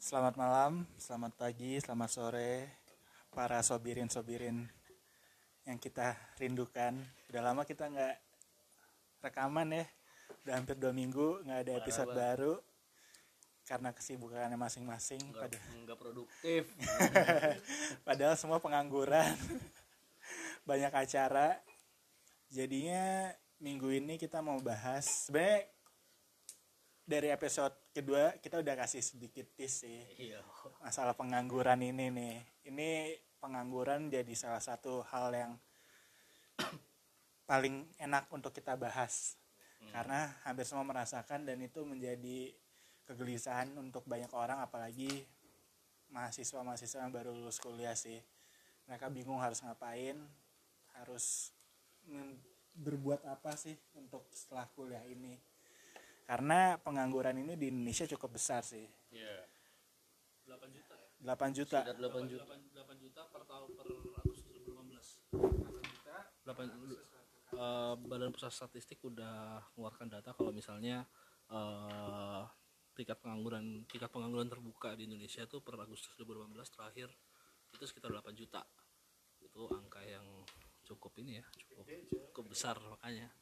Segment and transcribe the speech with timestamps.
[0.00, 2.72] Selamat malam, selamat pagi, selamat sore
[3.28, 4.64] para sobirin-sobirin
[5.68, 6.96] yang kita rindukan.
[7.28, 8.16] Udah lama kita nggak
[9.20, 9.84] rekaman ya,
[10.40, 12.56] udah hampir dua minggu nggak ada episode baru
[13.68, 15.20] karena kesibukannya masing-masing.
[15.20, 16.72] Enggak, Pada- produktif.
[18.08, 19.36] Padahal semua pengangguran,
[20.70, 21.60] banyak acara.
[22.48, 25.68] Jadinya minggu ini kita mau bahas sebenarnya
[27.04, 30.40] dari episode kedua kita udah kasih sedikit tis sih Iya.
[30.78, 32.36] masalah pengangguran ini nih.
[32.70, 32.88] Ini
[33.42, 35.52] pengangguran jadi salah satu hal yang
[37.50, 39.34] paling enak untuk kita bahas.
[39.90, 42.52] Karena hampir semua merasakan dan itu menjadi
[43.08, 45.26] kegelisahan untuk banyak orang apalagi
[46.14, 48.20] mahasiswa-mahasiswa yang baru lulus kuliah sih.
[48.86, 50.14] Mereka bingung harus ngapain,
[50.94, 51.50] harus
[52.76, 55.34] berbuat apa sih untuk setelah kuliah ini.
[56.30, 58.86] Karena pengangguran ini di Indonesia cukup besar sih.
[59.10, 59.50] Iya.
[60.46, 61.10] 8 juta ya?
[61.26, 61.78] 8 juta.
[61.82, 62.44] Sekitar 8 juta.
[62.46, 63.86] 8, 8 juta per tahun per
[64.22, 65.26] Agustus 2015
[66.46, 66.70] 8
[67.50, 71.02] eh, Badan Pusat Statistik udah mengeluarkan data kalau misalnya
[71.50, 72.42] eh,
[72.94, 77.10] tingkat pengangguran tingkat pengangguran terbuka di Indonesia itu per Agustus 2018 terakhir
[77.74, 78.62] itu sekitar 8 juta
[79.42, 80.26] itu angka yang
[80.86, 81.86] cukup ini ya cukup
[82.30, 83.34] cukup besar makanya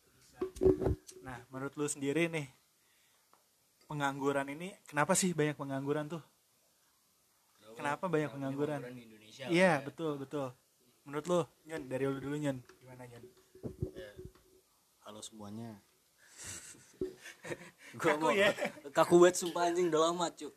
[1.26, 2.46] Nah, menurut lu sendiri nih,
[3.88, 6.20] pengangguran ini kenapa sih banyak pengangguran tuh?
[7.72, 8.80] Kenapa banyak pengangguran?
[8.92, 9.46] di Indonesia?
[9.48, 10.50] Iya, betul, betul.
[11.06, 12.58] Menurut lu, Nyun, dari lu dulu Nyun.
[12.82, 13.24] Gimana Nyun?
[13.94, 14.10] Iya.
[15.06, 15.78] Halo semuanya.
[18.02, 18.50] Kaku ya?
[18.96, 20.52] Kaku banget sumpah anjing udah lama, Cuk.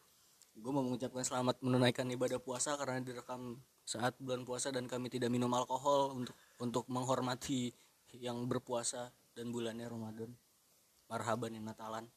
[0.57, 5.31] Gue mau mengucapkan selamat menunaikan ibadah puasa karena direkam saat bulan puasa dan kami tidak
[5.31, 7.71] minum alkohol untuk untuk menghormati
[8.17, 10.35] yang berpuasa dan bulannya Ramadan.
[11.07, 12.09] Marhaban ya Natalan.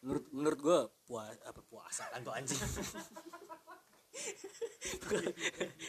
[0.00, 2.60] Menurut menurut gue puasa apa puasa kan tuh anjing?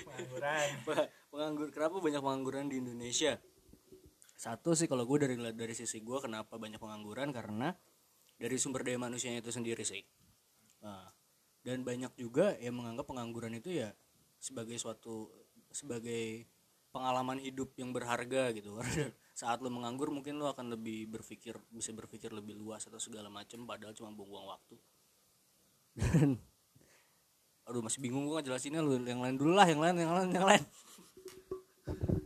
[0.05, 0.67] Pengangguran.
[0.83, 3.39] Pe- penganggur kenapa banyak pengangguran di Indonesia?
[4.35, 7.29] Satu sih kalau gue dari dari sisi gue kenapa banyak pengangguran?
[7.31, 7.71] Karena
[8.35, 10.01] dari sumber daya manusianya itu sendiri sih.
[10.81, 11.05] Nah,
[11.61, 13.93] dan banyak juga yang menganggap pengangguran itu ya
[14.41, 15.29] sebagai suatu
[15.69, 16.49] sebagai
[16.91, 18.77] pengalaman hidup yang berharga gitu.
[19.39, 23.63] Saat lo menganggur mungkin lo akan lebih berpikir bisa berpikir lebih luas atau segala macam
[23.63, 24.75] padahal cuma buang-buang waktu.
[25.95, 26.29] Dan
[27.67, 30.47] aduh masih bingung gue ngejelasinnya lu yang lain dulu lah yang lain yang lain yang
[30.47, 30.63] lain.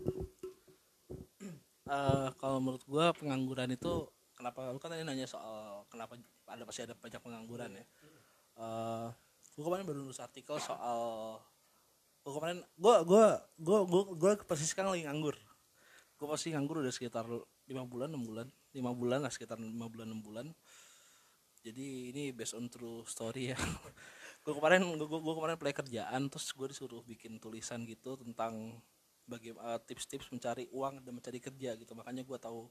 [1.86, 6.18] Eh, kalau menurut gua pengangguran itu kenapa lu kan tadi nanya soal kenapa
[6.50, 7.86] ada pasti ada banyak pengangguran ya.
[8.58, 9.08] Eh,
[9.54, 11.38] gua kemarin baru nulis artikel soal
[12.26, 13.26] gua kemarin gua gua
[13.62, 15.38] gua gua, gua persis sekarang lagi nganggur.
[16.18, 17.30] Gua pasti nganggur udah sekitar
[17.70, 18.48] lima bulan enam bulan.
[18.74, 20.50] Lima bulan lah sekitar lima bulan enam bulan.
[21.66, 23.58] Jadi ini based on true story ya.
[24.46, 28.78] Gue kemarin gue gue kemarin play kerjaan terus gue disuruh bikin tulisan gitu tentang
[29.26, 31.98] bagaimana tips-tips mencari uang dan mencari kerja gitu.
[31.98, 32.70] Makanya gue tahu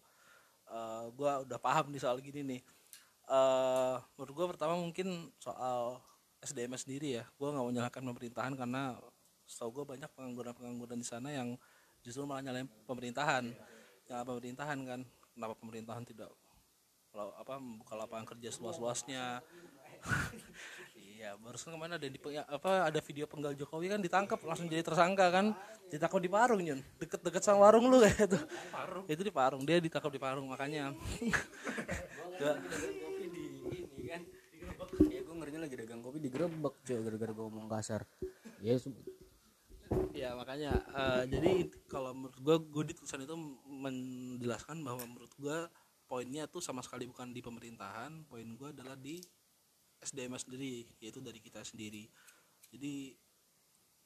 [0.71, 2.61] eh gue udah paham nih soal gini nih.
[3.27, 5.99] Eh menurut gue pertama mungkin soal
[6.47, 7.25] SDM sendiri ya.
[7.35, 8.95] Gue nggak mau nyalahkan pemerintahan karena
[9.45, 11.57] setahu gue banyak pengangguran-pengangguran di sana yang
[12.05, 13.53] justru malah nyalain pemerintahan.
[14.09, 15.01] Yang pemerintahan kan.
[15.35, 16.31] Kenapa pemerintahan tidak
[17.15, 19.41] kalau apa membuka lapangan kerja seluas-luasnya?
[21.15, 24.69] Iya barusan ke mana ada di ya, apa ada video penggal Jokowi kan ditangkap langsung
[24.69, 25.57] jadi tersangka kan.
[25.89, 28.39] Ditangkap di Parung Yun deket-deket sama warung lu kayak itu.
[29.09, 29.65] Itu di Parung.
[29.65, 30.93] Dia ditangkap di Parung makanya.
[32.43, 32.61] Gak-
[33.01, 34.23] kopi di ini kan.
[35.09, 38.03] Ya gue ngerinya lagi dagang kopi digerebek cuy gara-gara gue ngomong kasar.
[38.61, 38.77] Ya
[40.25, 43.37] ya makanya eh, jadi kalau menurut gue gue di tulisan itu
[43.69, 45.59] menjelaskan bahwa menurut gue
[46.09, 49.21] poinnya tuh sama sekali bukan di pemerintahan poin gue adalah di
[50.01, 52.09] SDM sendiri yaitu dari kita sendiri.
[52.73, 53.13] Jadi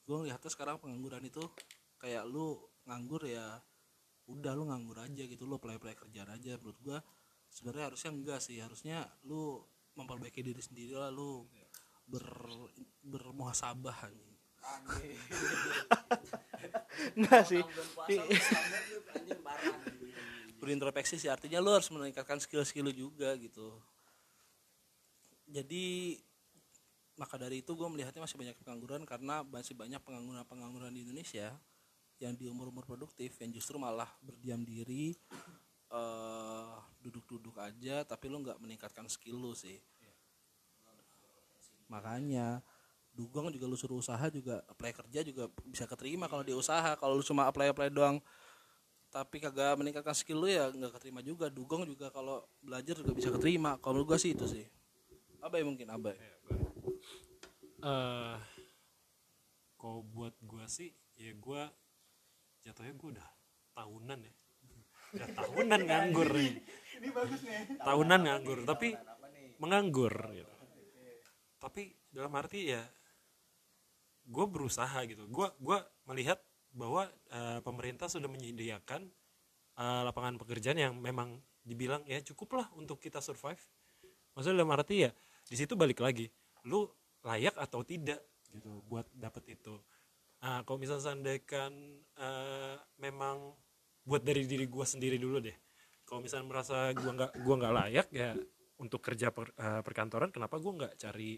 [0.07, 1.43] gue ngeliatnya sekarang pengangguran itu
[2.03, 3.59] kayak lu nganggur ya
[4.27, 6.59] udah lu nganggur aja gitu lu play play kerjaan aja.
[6.59, 6.99] Menurut gue
[7.47, 9.63] sebenarnya harusnya enggak sih harusnya lu
[9.95, 11.47] memperbaiki diri sendiri lah lu
[12.07, 12.27] ber
[13.03, 14.11] bermuhasabah
[17.19, 17.63] enggak sih.
[20.59, 23.79] Berintrospeksi sih artinya lu harus meningkatkan skill-skill lu juga gitu.
[25.49, 26.19] Jadi
[27.19, 31.51] maka dari itu gue melihatnya masih banyak pengangguran karena masih banyak pengangguran-pengangguran di Indonesia
[32.23, 35.19] yang di umur-umur produktif yang justru malah berdiam diri
[35.91, 39.83] eh, duduk-duduk aja tapi lu nggak meningkatkan skill lu sih.
[41.91, 42.63] Makanya
[43.19, 46.95] dugong juga lu suruh usaha juga apply kerja juga bisa keterima kalau dia usaha.
[46.95, 48.23] Kalau lu cuma apply apply doang
[49.11, 51.51] tapi kagak meningkatkan skill lu ya nggak keterima juga.
[51.51, 53.75] Dugong juga kalau belajar juga bisa keterima.
[53.83, 54.63] Kalau menurut gua sih itu sih.
[55.43, 56.15] Abai mungkin abai.
[57.83, 58.39] Eh
[59.79, 61.63] kalau buat gue sih ya gue
[62.67, 63.29] jatuhnya gue udah
[63.75, 64.35] tahunan ya.
[65.15, 66.31] Udah tahunan nganggur.
[66.35, 66.63] Nih
[66.99, 67.79] ini bagus nih.
[67.79, 68.95] Tahunan nganggur tapi
[69.59, 70.55] menganggur gitu.
[71.59, 72.83] tapi dalam arti ya
[74.29, 75.25] gue berusaha gitu.
[75.33, 76.39] Gue gua melihat
[76.71, 79.09] bahwa eh, pemerintah sudah menyediakan
[79.81, 83.61] eh, lapangan pekerjaan yang memang dibilang ya cukup lah untuk kita survive.
[84.37, 85.11] Maksudnya dalam arti ya
[85.49, 86.29] di situ balik lagi
[86.69, 86.85] lu
[87.25, 88.21] layak atau tidak
[88.53, 89.81] gitu buat dapet itu.
[90.39, 91.73] Nah, kalau misalnya seandainya
[92.21, 93.57] eh, memang
[94.05, 95.57] buat dari diri gue sendiri dulu deh.
[96.09, 98.33] Kalau misalnya merasa gua nggak gua nggak layak ya
[98.81, 101.37] untuk kerja per- eh, perkantoran kenapa gua nggak cari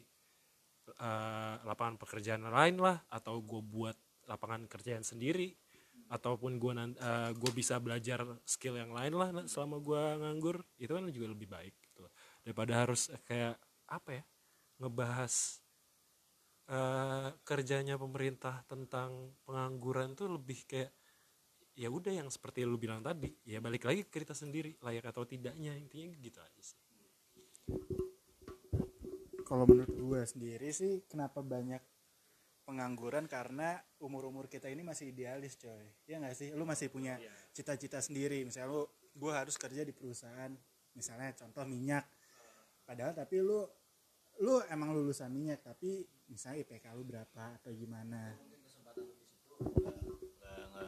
[0.94, 3.96] eh, lapangan pekerjaan lain lah atau gue buat
[4.26, 5.54] lapangan kerjaan sendiri
[6.10, 6.72] ataupun gue
[7.38, 11.74] gue bisa belajar skill yang lain lah selama gue nganggur itu kan juga lebih baik
[11.86, 12.12] gitu loh.
[12.42, 13.54] daripada harus kayak
[13.86, 14.24] apa ya
[14.80, 15.34] ngebahas
[16.70, 20.90] eh, kerjanya pemerintah tentang pengangguran tuh lebih kayak
[21.76, 25.22] ya udah yang seperti lu bilang tadi ya balik lagi ke kita sendiri layak atau
[25.24, 26.80] tidaknya intinya gitu aja sih
[29.50, 31.82] kalau menurut gue sendiri sih kenapa banyak
[32.62, 33.26] pengangguran?
[33.26, 35.90] Karena umur-umur kita ini masih idealis coy.
[36.06, 36.54] Ya nggak sih?
[36.54, 37.18] Lu masih punya
[37.50, 38.46] cita-cita sendiri.
[38.46, 40.54] Misalnya lu gue harus kerja di perusahaan.
[40.94, 42.06] Misalnya contoh minyak.
[42.86, 43.66] Padahal tapi lu
[44.38, 48.38] lu emang lulusan minyak tapi misalnya IPK lu berapa atau gimana?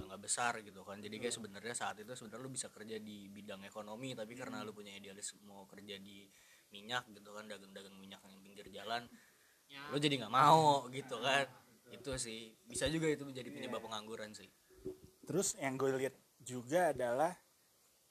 [0.07, 1.03] Nggak besar gitu kan.
[1.03, 4.71] Jadi kayak sebenarnya saat itu sebenarnya lu bisa kerja di bidang ekonomi tapi karena lu
[4.71, 6.31] punya idealis mau kerja di
[6.73, 9.05] minyak gitu kan dagang-dagang minyak yang pinggir jalan
[9.93, 11.49] lu jadi nggak mau gitu kan.
[11.93, 14.49] Itu sih bisa juga itu menjadi penyebab pengangguran sih.
[15.29, 17.37] Terus yang gue lihat juga adalah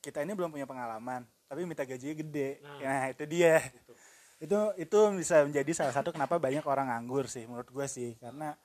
[0.01, 2.63] kita ini belum punya pengalaman tapi minta gajinya gede.
[2.63, 3.59] Nah, itu dia.
[4.41, 8.17] Itu itu bisa menjadi salah satu kenapa banyak orang nganggur sih menurut gue sih.
[8.17, 8.55] Karena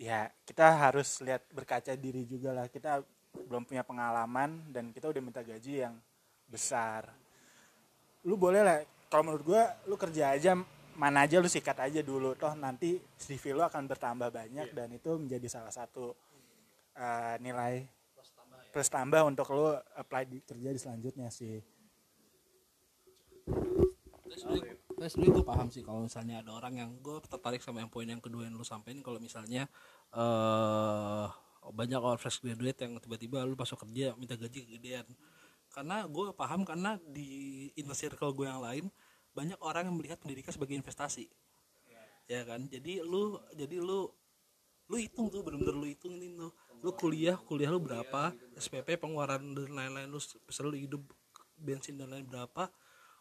[0.00, 2.66] ya kita harus lihat berkaca diri juga lah.
[2.66, 5.94] Kita belum punya pengalaman dan kita udah minta gaji yang
[6.48, 7.06] besar.
[8.26, 8.78] Lu boleh lah
[9.10, 10.54] kalau menurut gue lu kerja aja
[10.94, 12.38] mana aja lu sikat aja dulu.
[12.38, 16.14] Toh nanti CV lu akan bertambah banyak dan itu menjadi salah satu
[16.94, 17.84] eh, nilai
[18.70, 21.58] plus tambah untuk lu apply di kerja di selanjutnya sih.
[24.30, 28.06] Terus sebenernya gue paham sih kalau misalnya ada orang yang gue tertarik sama yang poin
[28.06, 29.02] yang kedua yang lu sampein.
[29.02, 29.66] Kalau misalnya
[30.14, 31.26] eh
[31.60, 35.04] banyak orang fresh graduate yang tiba-tiba lu masuk kerja minta gaji kegedean
[35.70, 38.84] karena gue paham karena di inner circle gue yang lain
[39.30, 41.30] banyak orang yang melihat pendidikan sebagai investasi.
[42.26, 42.66] Ya kan?
[42.66, 44.10] Jadi lu jadi lu
[44.90, 46.50] lu hitung tuh bener-bener lu hitung ini tuh.
[46.82, 48.34] Lu kuliah kuliah lu berapa?
[48.58, 50.18] SPP pengeluaran dan lain-lain lu
[50.50, 51.02] selalu hidup
[51.54, 52.66] bensin dan lain berapa?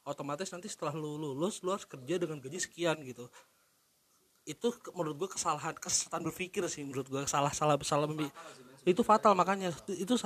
[0.02, 3.30] Otomatis nanti setelah lu lulus lu harus kerja dengan gaji sekian gitu.
[4.42, 8.34] Itu menurut gue kesalahan kesesatan berpikir sih menurut gue salah salah salah membi-
[8.82, 9.70] itu fatal makanya.
[9.86, 10.18] Itu,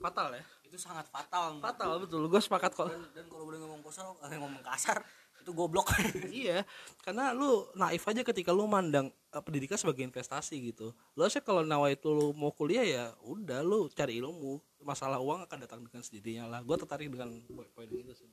[0.00, 2.24] fatal ya itu sangat fatal fatal betul.
[2.32, 2.88] Gue sepakat kok.
[2.88, 5.04] Dan, dan kalau boleh ngomong kasar eh, ngomong kasar
[5.44, 5.92] itu goblok.
[6.32, 6.64] Iya
[7.04, 10.96] karena lu naif aja ketika lu mandang eh, pendidikan sebagai investasi gitu.
[11.12, 14.64] Lu harusnya kalau nawa itu lu mau kuliah ya udah lu cari ilmu.
[14.80, 16.64] Masalah uang akan datang dengan sendirinya lah.
[16.64, 18.28] Gue tertarik dengan poin itu sih.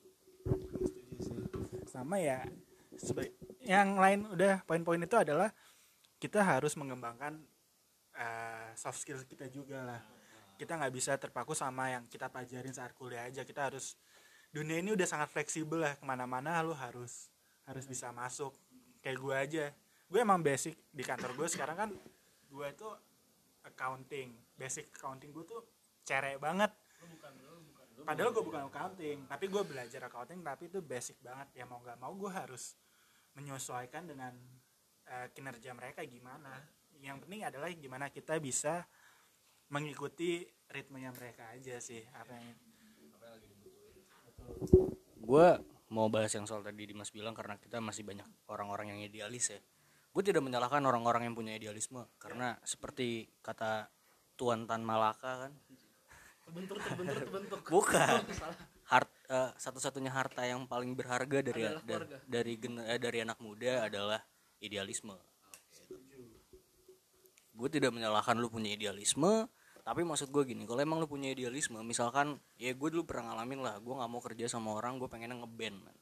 [1.92, 2.48] Sama ya
[2.96, 3.36] seba-
[3.68, 5.52] yang lain udah poin-poin itu adalah
[6.24, 7.36] kita harus mengembangkan
[8.16, 10.19] eh, soft skills kita juga lah
[10.60, 13.48] kita nggak bisa terpaku sama yang kita pelajarin saat kuliah aja.
[13.48, 13.96] Kita harus
[14.52, 15.96] dunia ini udah sangat fleksibel lah.
[15.96, 17.32] Ke mana-mana lu harus
[17.64, 18.52] harus bisa masuk.
[19.00, 19.66] Kayak gue aja.
[20.12, 21.90] Gue emang basic di kantor gue sekarang kan
[22.52, 22.90] gue itu
[23.64, 24.36] accounting.
[24.60, 25.64] Basic accounting gue tuh
[26.04, 26.76] cerek banget.
[28.04, 31.56] Padahal gue bukan accounting tapi gue belajar accounting tapi itu basic banget.
[31.56, 32.76] Ya mau nggak mau gue harus
[33.40, 34.36] menyesuaikan dengan
[35.08, 36.60] eh, kinerja mereka gimana.
[37.00, 38.84] Yang penting adalah gimana kita bisa
[39.70, 42.50] mengikuti ritmenya mereka aja sih apa yang
[45.30, 45.48] gue
[45.94, 49.62] mau bahas yang soal tadi Dimas bilang karena kita masih banyak orang-orang yang idealis ya.
[50.10, 53.90] Gue tidak menyalahkan orang-orang yang punya idealisme karena seperti kata
[54.34, 55.54] Tuan Tan Malaka kan.
[56.46, 58.26] Terbentur terbentur terbentuk bukan.
[58.90, 63.86] Hart eh, satu-satunya harta yang paling berharga dari da- dari gen- eh, dari anak muda
[63.86, 64.18] adalah
[64.66, 65.14] idealisme.
[67.54, 69.46] Gue tidak menyalahkan lu punya idealisme
[69.90, 73.60] tapi maksud gue gini kalau emang lu punya idealisme misalkan ya gue dulu pernah ngalamin
[73.66, 75.98] lah gue nggak mau kerja sama orang gue pengennya ngeband man.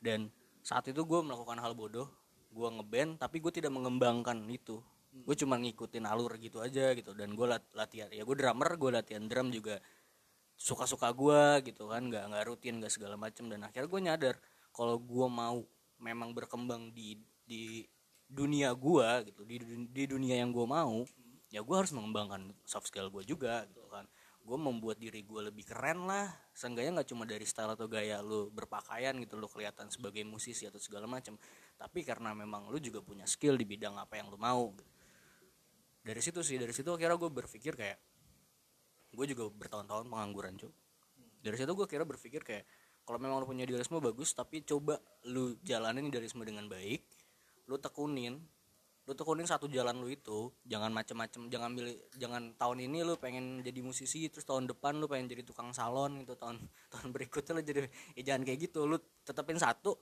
[0.00, 0.20] dan
[0.64, 2.08] saat itu gue melakukan hal bodoh
[2.52, 4.78] gue ngeband tapi gue tidak mengembangkan itu.
[5.12, 7.12] Gue cuma ngikutin alur gitu aja gitu.
[7.16, 9.80] Dan gue lat- latihan ya gue drummer gue latihan drum juga
[10.56, 12.04] suka-suka gue gitu kan.
[12.08, 13.48] Nggak nggak rutin nggak segala macem.
[13.48, 14.34] Dan akhirnya gue nyadar
[14.72, 15.64] kalau gue mau
[16.00, 17.84] memang berkembang di di
[18.32, 19.60] dunia gua gitu di
[19.92, 21.04] di dunia yang gua mau
[21.52, 24.08] ya gua harus mengembangkan soft skill gua juga gitu kan.
[24.42, 26.26] Gue membuat diri gue lebih keren lah.
[26.50, 30.82] Seenggaknya nggak cuma dari style atau gaya lu berpakaian gitu lu kelihatan sebagai musisi atau
[30.82, 31.38] segala macam
[31.82, 34.86] tapi karena memang lu juga punya skill di bidang apa yang lu mau gitu.
[36.06, 37.98] dari situ sih dari situ akhirnya gue berpikir kayak
[39.10, 40.70] gue juga bertahun-tahun pengangguran cuy
[41.42, 42.64] dari situ gue kira berpikir kayak
[43.02, 47.02] kalau memang lu punya idealisme bagus tapi coba lu jalanin idealisme dengan baik
[47.66, 48.38] lu tekunin
[49.02, 53.58] lu tekunin satu jalan lu itu jangan macem-macem jangan milih jangan tahun ini lu pengen
[53.58, 56.62] jadi musisi terus tahun depan lu pengen jadi tukang salon gitu tahun
[56.94, 57.80] tahun berikutnya lu jadi
[58.14, 59.98] ya jangan kayak gitu lu tetepin satu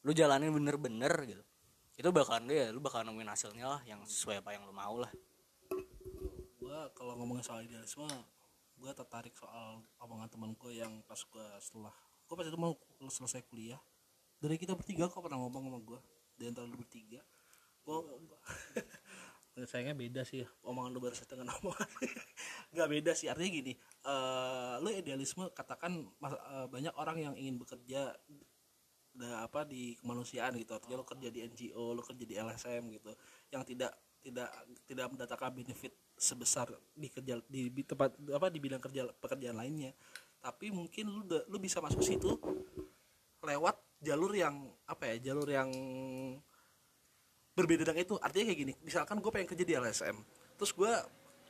[0.00, 1.44] lu jalanin bener-bener gitu.
[2.00, 5.12] Itu bakalan ya lu bakal nemuin hasilnya lah yang sesuai apa yang lu mau lah.
[6.56, 8.08] Gue kalau ngomongin soal idealisme
[8.80, 11.92] gue tertarik soal omongan temen gue yang pas gue setelah
[12.24, 12.72] gue pas itu mau
[13.12, 13.80] selesai kuliah.
[14.40, 16.00] Dari kita bertiga kok pernah ngomong sama gue
[16.40, 17.20] di antara lu bertiga
[17.90, 20.46] gue sayangnya beda sih.
[20.64, 21.88] Omongan lu barusan dengan omongan
[22.72, 23.28] nggak beda sih.
[23.28, 23.72] Artinya gini
[24.06, 28.14] eh lu idealisme katakan eh, banyak orang yang ingin bekerja
[29.10, 30.72] da, apa di kemanusiaan gitu.
[30.76, 33.10] Artinya lo kerja di NGO lo kerja di LSM gitu.
[33.52, 34.48] Yang tidak tidak
[34.84, 39.92] tidak mendatangkan benefit sebesar di kerja di, di tempat apa di bidang kerja pekerjaan lainnya.
[40.40, 42.36] Tapi mungkin lu da- lu bisa masuk situ
[43.40, 45.68] lewat jalur yang apa ya jalur yang
[47.54, 50.16] berbeda dengan itu artinya kayak gini misalkan gue pengen kerja di LSM
[50.56, 50.92] terus gue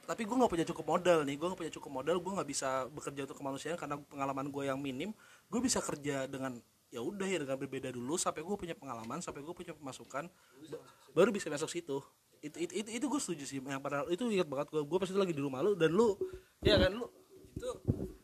[0.08, 2.88] tapi gue nggak punya cukup modal nih gue nggak punya cukup modal gue nggak bisa
[2.90, 5.14] bekerja untuk kemanusiaan karena pengalaman gue yang minim
[5.46, 6.58] gue bisa kerja dengan
[6.90, 10.26] ya udah ya dengan berbeda dulu sampai gue punya pengalaman sampai gue punya pemasukan
[10.66, 10.82] ba-
[11.14, 12.02] baru bisa masuk situ.
[12.42, 15.14] Itu itu itu, itu gue setuju sih yang padahal itu ingat banget gue gue pasti
[15.14, 16.18] lagi di rumah lu dan lu
[16.58, 17.06] ya kan lu
[17.54, 17.68] itu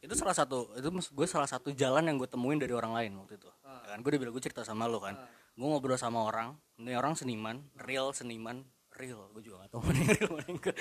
[0.03, 3.39] itu salah satu itu gue salah satu jalan yang gue temuin dari orang lain waktu
[3.39, 3.47] itu.
[3.63, 5.15] Ya kan gue udah bilang gue cerita sama lo kan
[5.57, 6.55] gue ngobrol sama orang.
[6.77, 8.61] Ini orang seniman real seniman
[9.01, 9.33] real.
[9.33, 10.77] Gue juga gak tahu mana yang real mana yang enggak.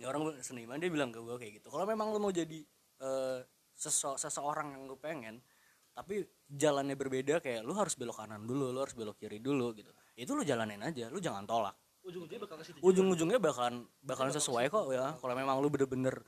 [0.00, 1.68] Ini orang seniman dia bilang ke gue kayak gitu.
[1.68, 2.64] Kalau memang lo mau jadi
[3.04, 3.38] eh,
[3.76, 5.44] sese- seseorang yang lo pengen
[5.90, 9.92] tapi jalannya berbeda kayak lu harus belok kanan dulu lu harus belok kiri dulu gitu.
[10.16, 11.76] Itu lu jalanin aja lu jangan tolak.
[12.00, 15.12] Ujung-ujungnya bakal ke situ ujung-ujungnya bakalan bakalan sesuai kok ya.
[15.20, 16.24] Kalau memang lu bener-bener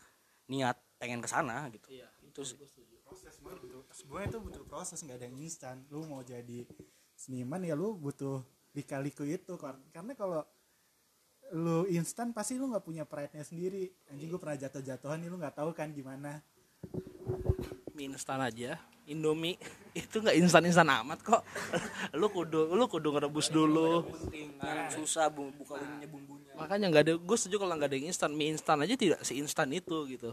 [0.53, 1.89] niat pengen ke sana gitu.
[1.89, 2.61] Iya, itu sih
[4.03, 5.77] semuanya itu butuh proses nggak ada yang instan.
[5.89, 6.67] Lu mau jadi
[7.15, 8.43] seniman ya lu butuh
[8.75, 9.55] lika-liku itu.
[9.55, 10.43] Kar- karena kalau
[11.55, 13.95] lu instan pasti lu nggak punya pride nya sendiri.
[14.11, 16.43] Anjing gue pernah jatuh-jatuhan nih lu nggak tahu kan gimana.
[17.95, 18.77] Mie instan aja.
[19.07, 19.55] Indomie.
[19.97, 21.43] Itu nggak instan instan amat kok.
[22.21, 24.09] Lu kudu lu kudu ngerebus dulu.
[24.33, 25.77] Yang susah bu buka
[26.09, 26.57] bumbunya.
[26.57, 28.33] Makanya nggak ada gue setuju kalau nggak ada yang instan.
[28.33, 30.33] Mie instan aja tidak seinstan itu gitu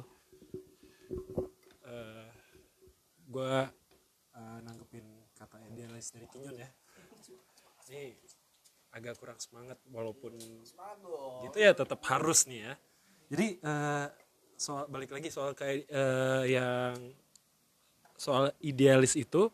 [3.30, 3.54] gue
[4.66, 5.06] nangkepin
[5.38, 6.70] kata idealis dari Kinyon ya.
[7.90, 8.18] Ini
[8.90, 10.34] agak kurang semangat walaupun
[11.46, 12.74] gitu ya tetap harus nih ya.
[13.30, 14.08] Jadi eh,
[14.58, 16.98] soal balik lagi soal kayak eh, yang
[18.18, 19.48] soal idealis itu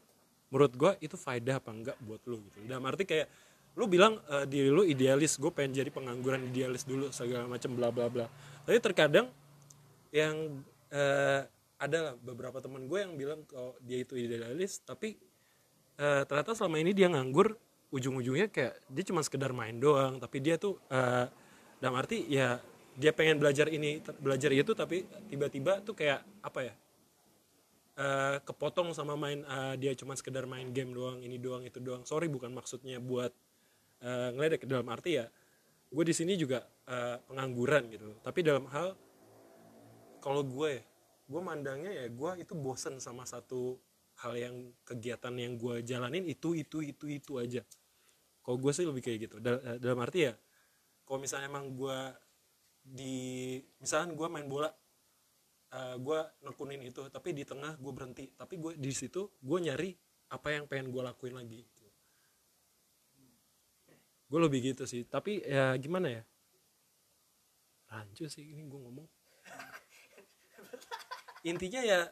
[0.49, 2.63] menurut gue itu faedah apa enggak buat lu gitu.
[2.63, 3.27] Dalam arti kayak
[3.75, 7.91] lu bilang eh, diri lu idealis gue pengen jadi pengangguran idealis dulu segala macam bla
[7.91, 8.25] bla bla.
[8.63, 9.27] Tapi terkadang
[10.15, 10.63] yang
[10.95, 11.43] eh,
[11.85, 15.15] ada beberapa teman gue yang bilang kalau dia itu idealis tapi
[16.01, 17.55] eh, ternyata selama ini dia nganggur
[17.93, 21.25] ujung-ujungnya kayak dia cuma sekedar main doang tapi dia tuh eh,
[21.79, 22.57] dalam arti ya
[22.95, 26.73] dia pengen belajar ini belajar itu tapi tiba-tiba tuh kayak apa ya
[27.99, 32.03] eh, kepotong sama main eh, dia cuma sekedar main game doang ini doang itu doang.
[32.07, 33.31] Sorry bukan maksudnya buat
[34.03, 35.27] eh, ngeledek dalam arti ya
[35.91, 38.15] gue di sini juga eh, pengangguran gitu.
[38.23, 38.95] Tapi dalam hal
[40.23, 40.83] kalau gue ya
[41.25, 43.81] gue mandangnya ya gue itu bosen sama satu
[44.21, 44.55] hal yang
[44.85, 47.61] kegiatan yang gue jalanin itu itu itu itu aja.
[48.45, 49.35] Kalau gue sih lebih kayak gitu.
[49.41, 50.33] Dal- dalam arti ya
[51.05, 51.97] kalau misalnya emang gue
[52.85, 54.69] di misalnya gue main bola
[55.73, 59.93] eh, gue nekunin itu tapi di tengah gue berhenti tapi gue di situ gue nyari
[60.33, 61.61] apa yang pengen gue lakuin lagi.
[64.25, 65.05] Gue lebih gitu sih.
[65.05, 66.23] Tapi ya gimana ya?
[67.93, 69.05] Lanjut sih ini gue ngomong
[71.45, 72.09] intinya ya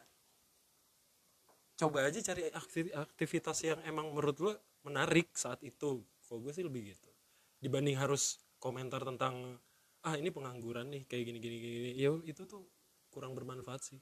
[1.73, 4.53] coba aja cari akti- aktivitas yang emang menurut lo
[4.85, 6.05] menarik saat itu.
[6.23, 7.09] Kalau gue sih lebih gitu.
[7.59, 9.57] Dibanding harus komentar tentang
[10.03, 12.69] ah ini pengangguran nih kayak gini gini gini ya itu tuh
[13.09, 13.99] kurang bermanfaat sih.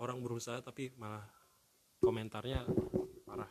[0.00, 1.28] Orang berusaha tapi malah
[2.00, 2.64] komentarnya
[3.28, 3.50] parah.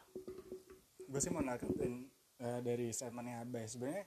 [1.06, 2.10] Gue sih mau nangkepin
[2.42, 4.04] eh, dari statementnya Abai sebenarnya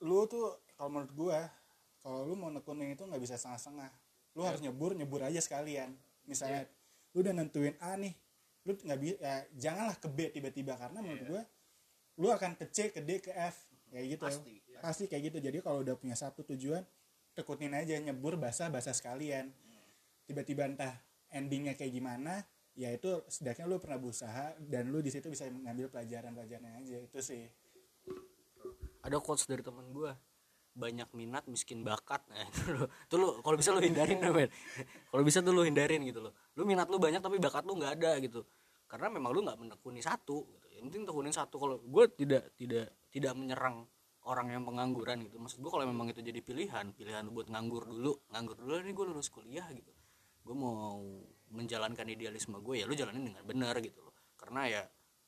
[0.00, 1.38] lu tuh kalau menurut gue
[2.00, 3.92] kalau lu mau nekunin itu nggak bisa setengah-setengah
[4.40, 5.92] lu harus nyebur nyebur aja sekalian.
[6.24, 6.64] Misalnya
[7.12, 8.16] lu udah nentuin A nih
[8.64, 11.42] lu nggak bisa ya, janganlah ke B tiba-tiba karena menurut gue
[12.20, 14.24] lu akan ke C ke D ke F kayak gitu.
[14.24, 15.38] Pasti, pasti, kayak gitu.
[15.44, 16.80] Jadi kalau udah punya satu tujuan
[17.36, 19.52] tekunin aja nyebur basah basah sekalian.
[20.24, 20.96] Tiba-tiba entah
[21.28, 22.40] endingnya kayak gimana
[22.78, 27.18] ya itu setidaknya lu pernah berusaha dan lu di situ bisa mengambil pelajaran-pelajarannya aja itu
[27.20, 27.44] sih.
[29.04, 30.12] Ada quotes dari teman gue
[30.80, 32.24] banyak minat miskin bakat.
[32.32, 32.48] Nah
[33.06, 34.48] itu lo lu kalau bisa lu hindarin deh, men
[35.12, 36.32] kalau bisa tuh lu hindarin gitu loh.
[36.56, 38.40] Lu minat lu banyak tapi bakat lu nggak ada gitu.
[38.88, 40.66] Karena memang lu nggak menekuni satu gitu.
[40.80, 41.60] yang penting tekunin satu.
[41.60, 43.84] Kalau gue tidak tidak tidak menyerang
[44.24, 45.36] orang yang pengangguran gitu.
[45.36, 48.16] Maksud gue kalau memang itu jadi pilihan pilihan buat nganggur dulu.
[48.32, 49.92] Nganggur dulu nih gue lulus kuliah gitu.
[50.40, 50.96] Gue mau
[51.52, 54.16] menjalankan idealisme gue ya lu jalanin dengan benar gitu loh.
[54.40, 54.82] Karena ya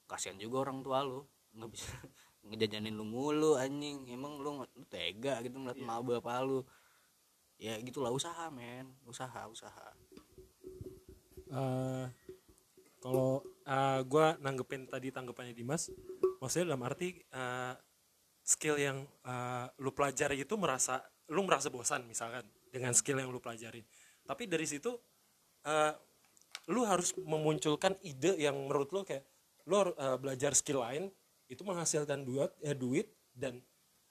[0.08, 1.20] kasihan juga orang tua lu.
[1.52, 1.92] Nggak bisa
[2.46, 4.06] ngejajanin lu mulu anjing.
[4.10, 6.00] Emang lu, lu tega gitu ngeliat yeah.
[6.00, 6.60] bapak lu.
[7.58, 8.90] Ya gitulah usaha men.
[9.06, 9.88] Usaha usaha.
[11.52, 12.06] Eh,
[13.02, 15.92] kalau uh, gue nanggepin tadi tanggapannya Dimas
[16.42, 17.74] maksudnya dalam arti eh,
[18.42, 20.98] skill yang eh, lu pelajari itu merasa
[21.30, 23.86] lu merasa bosan misalkan dengan skill yang lu pelajarin.
[24.26, 24.90] Tapi dari situ
[25.62, 25.94] eh,
[26.74, 29.22] lu harus memunculkan ide yang menurut lu kayak
[29.70, 31.06] lu eh, belajar skill lain
[31.52, 33.60] itu menghasilkan duit eh, duit dan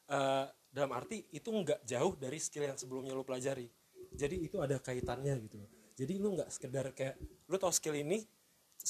[0.05, 3.65] eh, dalam arti itu nggak jauh dari skill yang sebelumnya lu pelajari.
[4.13, 5.59] Jadi itu ada kaitannya gitu
[6.01, 7.13] jadi lu nggak sekedar kayak
[7.45, 8.23] lu tahu skill ini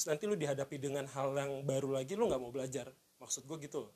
[0.08, 2.88] nanti lu dihadapi dengan hal yang baru lagi lu nggak mau belajar.
[3.20, 3.92] Maksud gue gitu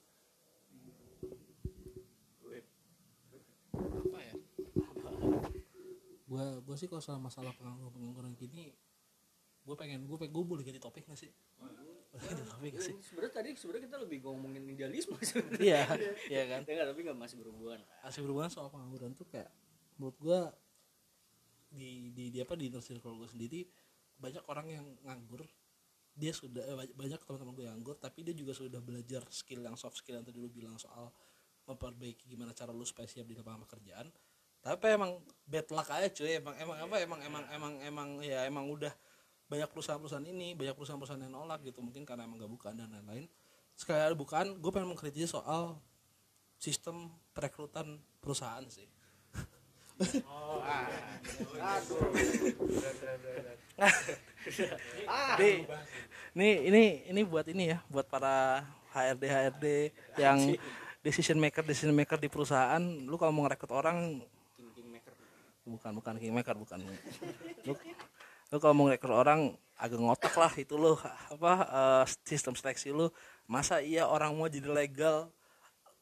[3.76, 4.34] apa ya?
[6.28, 8.76] Gua gua sih kalau soal masalah pengangguran pengangguran gini
[9.66, 11.32] gue pengen gue pengen gue boleh ganti topik gak sih
[12.16, 15.60] gak sih sebenarnya tadi sebenarnya kita lebih ngomongin idealisme sebenarnya.
[15.60, 15.82] Iya
[16.32, 16.60] iya kan?
[16.66, 19.48] Ya tapi nggak masih berhubungan hasil berhubungan soal pengangguran tuh kayak
[19.96, 20.40] menurut gue
[21.72, 23.60] di di, di apa di inner circle gue sendiri
[24.16, 25.44] banyak orang yang nganggur.
[26.16, 29.60] Dia sudah eh, banyak- banyak teman-teman gue yang nganggur tapi dia juga sudah belajar skill
[29.60, 31.12] yang soft skill yang tadi lu bilang soal
[31.66, 34.08] memperbaiki gimana cara lu supaya siap di lapangan pekerjaan.
[34.64, 38.64] Tapi emang bad luck aja cuy emang emang apa emang emang emang emang ya emang
[38.66, 38.90] udah
[39.46, 43.30] banyak perusahaan-perusahaan ini banyak perusahaan-perusahaan yang nolak gitu mungkin karena emang gak bukan dan lain-lain.
[43.78, 45.78] Sekali ada bukan gue pengen mengkritisi soal
[46.58, 48.88] sistem perekrutan perusahaan sih.
[55.40, 55.64] Nih,
[56.36, 58.60] nih ini ini buat ini ya, buat para
[58.92, 59.64] HRD HRD
[60.20, 60.38] yang
[61.00, 62.80] decision maker decision maker di perusahaan.
[62.80, 64.20] Lu kalau mau ngerekrut orang
[64.56, 65.12] king king maker.
[65.66, 66.78] bukan bukan kingmaker bukan.
[67.66, 67.74] Lu,
[68.56, 70.96] lu kalau mau ngerekrut orang agak ngotak lah itu lu
[71.28, 73.12] apa eh, sistem seleksi lu.
[73.44, 75.28] Masa iya orang mau jadi legal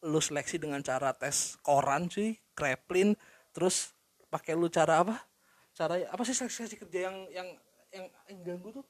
[0.07, 3.19] lu seleksi dengan cara tes koran sih, kreplin,
[3.51, 3.91] terus
[4.31, 5.19] pakai lu cara apa?
[5.75, 7.49] Cara apa sih seleksi kerja yang yang
[7.91, 8.87] yang, yang ganggu tuh?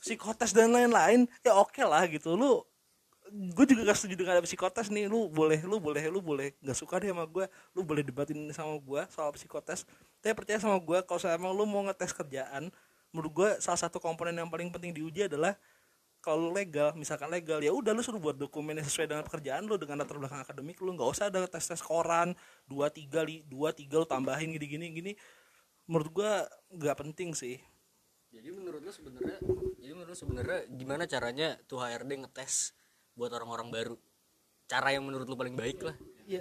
[0.00, 2.64] Psikotes dan lain-lain ya oke lah gitu lu
[3.32, 5.08] gue juga gak setuju dengan ada psikotes nih.
[5.08, 6.52] Lu boleh lu boleh lu boleh.
[6.60, 9.88] Nggak suka deh sama gue lu boleh debatin sama gue soal psikotes.
[10.20, 12.68] Tapi percaya sama gue kalau saya emang lu mau ngetes kerjaan
[13.12, 15.52] menurut gue salah satu komponen yang paling penting diuji adalah
[16.22, 19.74] kalau legal misalkan legal ya udah lu suruh buat dokumen yang sesuai dengan pekerjaan lu
[19.74, 20.92] dengan latar belakang akademik lu.
[20.92, 22.36] Nggak usah ada tes tes koran
[22.68, 24.86] dua tiga li dua tiga lu tambahin gini gini.
[24.92, 25.12] Gini
[25.88, 26.32] menurut gue
[26.76, 27.56] nggak penting sih.
[28.32, 29.40] Jadi menurut lu sebenarnya
[29.80, 32.76] jadi menurut sebenarnya gimana caranya tuh HRD ngetes
[33.16, 33.96] buat orang-orang baru.
[34.70, 35.96] Cara yang menurut lu paling baik lah.
[36.22, 36.40] Ya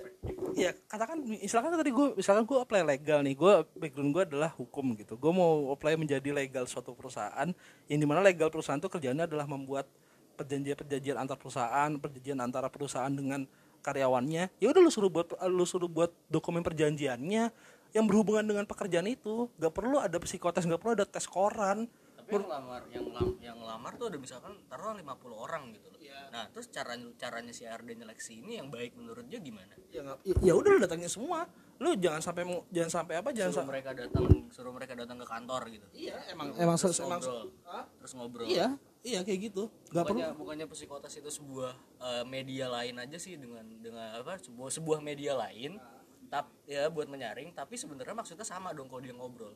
[0.53, 4.93] ya katakan misalkan tadi gue misalkan gue apply legal nih gue background gue adalah hukum
[4.95, 5.17] gitu.
[5.17, 7.49] Gue mau apply menjadi legal suatu perusahaan
[7.89, 9.89] yang di mana legal perusahaan itu kerjanya adalah membuat
[10.39, 13.43] perjanjian-perjanjian antar perusahaan perjanjian antara perusahaan dengan
[13.81, 14.53] karyawannya.
[14.61, 17.43] Ya udah lu suruh buat lu suruh buat dokumen perjanjiannya
[17.91, 19.49] yang berhubungan dengan pekerjaan itu.
[19.59, 21.89] Gak perlu ada psikotes gak perlu ada tes koran
[22.31, 25.03] tapi yang lamar yang lam, yang lamar tuh ada misalkan taruh 50
[25.35, 25.99] orang gitu loh.
[26.31, 29.75] Nah terus caranya caranya si HRD nyeleksi ini yang baik menurut dia gimana?
[29.91, 31.43] Ya nggak- ya- ya udah lu datangin semua.
[31.77, 35.17] Lu jangan sampai mau jangan sampai apa jangan suruh sampai mereka datang suruh mereka datang
[35.17, 35.87] ke kantor gitu.
[35.91, 37.45] Iya emang emang terus emang ngobrol.
[37.99, 38.47] Terus ngobrol.
[38.47, 38.67] Iya
[39.01, 39.63] iya kayak gitu.
[39.91, 40.15] Nggak perlu.
[40.15, 44.99] bukannya bukannya psikotes itu sebuah eh, media lain aja sih dengan dengan apa sebuah sebuah
[45.01, 45.75] media lain.
[46.31, 47.51] Tap ya buat menyaring.
[47.51, 49.51] Tapi sebenarnya maksudnya sama dong kalau dia ngobrol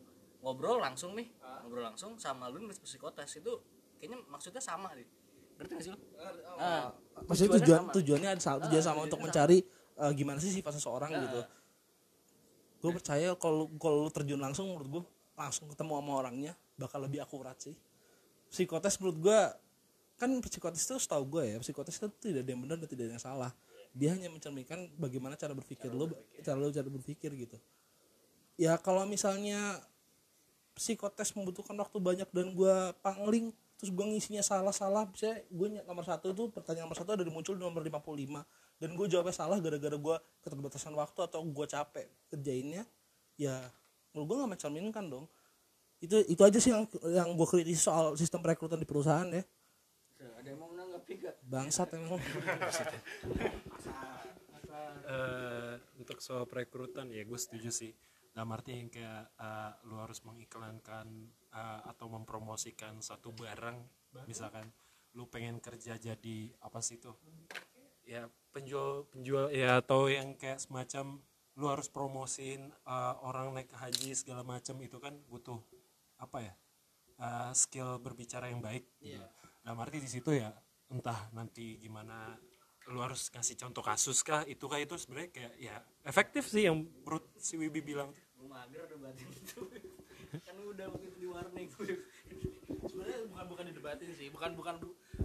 [0.45, 1.25] ngobrol langsung nih
[1.65, 3.41] ngobrol langsung sama lu nulis psikotes.
[3.41, 3.65] Itu
[3.97, 5.09] kayaknya maksudnya sama nih
[5.55, 5.99] ngerti gak sih lu?
[6.61, 6.93] Ah,
[7.25, 7.95] maksudnya tujuannya tujuan sama.
[7.97, 9.57] tujuannya ada sama tujuan sama untuk mencari
[9.97, 11.41] eh, gimana sih sifat seseorang gitu.
[12.85, 15.03] Gue percaya kalau kalau lu terjun langsung menurut gue
[15.33, 17.73] langsung ketemu sama orangnya bakal lebih akurat sih.
[18.51, 19.39] Psikotes menurut gue
[20.15, 23.13] kan psikotes itu setahu gue ya psikotes itu tidak ada yang benar dan tidak ada
[23.17, 23.51] yang salah.
[23.95, 26.11] Dia hanya mencerminkan bagaimana cara berpikir lo
[26.43, 27.57] cara lo cara berpikir gitu.
[28.59, 29.79] Ya kalau misalnya
[30.75, 36.31] psikotes membutuhkan waktu banyak dan gue pangling terus gue ngisinya salah-salah saya gue nomor satu
[36.31, 39.95] itu pertanyaan nomor satu ada di muncul di nomor 55 dan gue jawabnya salah gara-gara
[39.95, 42.83] gue keterbatasan waktu atau gue capek kerjainnya
[43.39, 43.71] ya
[44.15, 45.27] menurut gue gak mencerminkan dong.
[45.99, 49.43] Itu itu aja sih yang yang gue kritis soal sistem perekrutan di perusahaan ya.
[50.39, 52.23] Ada yang mau menanggapi gak bangsat emang.
[55.05, 57.93] Eh, untuk soal perekrutan ya gue setuju sih
[58.35, 61.07] dalam arti yang kayak eh, lu harus mengiklankan
[61.55, 63.79] eh, atau mempromosikan satu barang
[64.27, 64.67] misalkan
[65.15, 67.15] lu pengen kerja jadi apa sih itu?
[68.03, 71.23] Ya penjual penjual ya atau yang kayak semacam
[71.55, 75.63] lu harus promosiin eh, orang naik haji segala macam itu kan butuh
[76.19, 76.53] apa ya?
[77.15, 79.23] Eh, skill berbicara yang baik gitu.
[79.63, 80.51] dalam arti di situ ya
[80.91, 82.35] entah nanti gimana
[82.91, 86.83] lu harus ngasih contoh kasus kah itu kah itu sebenarnya kayak ya efektif sih yang
[86.85, 88.11] menurut si Wibi bilang
[88.45, 89.59] gue mager udah batin itu.
[90.45, 91.67] Kan udah waktu itu di warning
[92.85, 94.27] sebenarnya bukan bukan didebatin sih.
[94.29, 94.75] Bukan bukan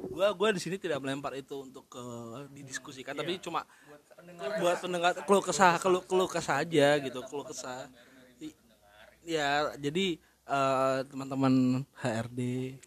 [0.09, 2.01] gua gua di sini tidak melempar itu untuk ke
[2.57, 3.13] didiskusikan.
[3.13, 3.69] Tapi cuma
[4.57, 7.93] buat pendengar keluh kesah keluh keluh kesah aja gitu keluh kesah.
[9.21, 10.17] ya jadi
[10.49, 12.41] eh, teman-teman HRD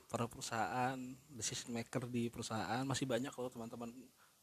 [0.10, 0.98] para perusahaan
[1.30, 3.94] decision maker di perusahaan masih banyak kalau teman-teman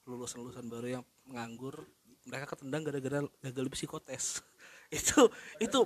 [0.06, 1.82] lulusan lulusan baru yang nganggur.
[2.30, 4.38] Mereka ketendang gara-gara gagal di psikotes
[4.90, 5.20] itu
[5.62, 5.80] itu.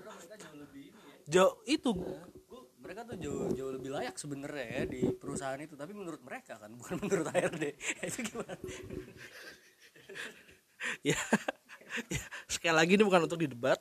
[1.28, 1.90] Jauh itu.
[2.84, 5.72] Mereka tuh jauh jauh lebih layak sebenarnya ya di perusahaan itu.
[5.76, 7.64] Tapi menurut mereka kan bukan menurut HRD
[8.10, 8.56] itu gimana?
[11.00, 11.16] Ya,
[12.12, 13.80] ya sekali lagi ini bukan untuk didebat.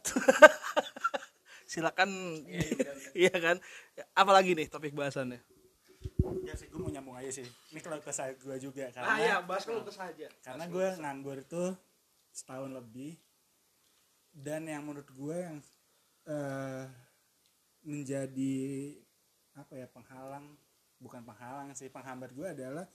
[1.68, 2.08] Silakan.
[3.12, 3.60] Iya kan?
[4.16, 5.44] Apalagi nih topik bahasannya?
[6.48, 7.48] Ya sih gue mau nyambung aja sih.
[7.76, 11.64] Ini kalau kesah gue juga Ah, karena iya, bahas kalau saja karena gue nganggur itu
[12.32, 13.20] setahun lebih
[14.34, 15.58] dan yang menurut gue yang
[16.26, 16.86] eh,
[17.86, 18.56] menjadi
[19.54, 20.58] apa ya penghalang
[20.98, 22.86] bukan penghalang sih penghambat gue adalah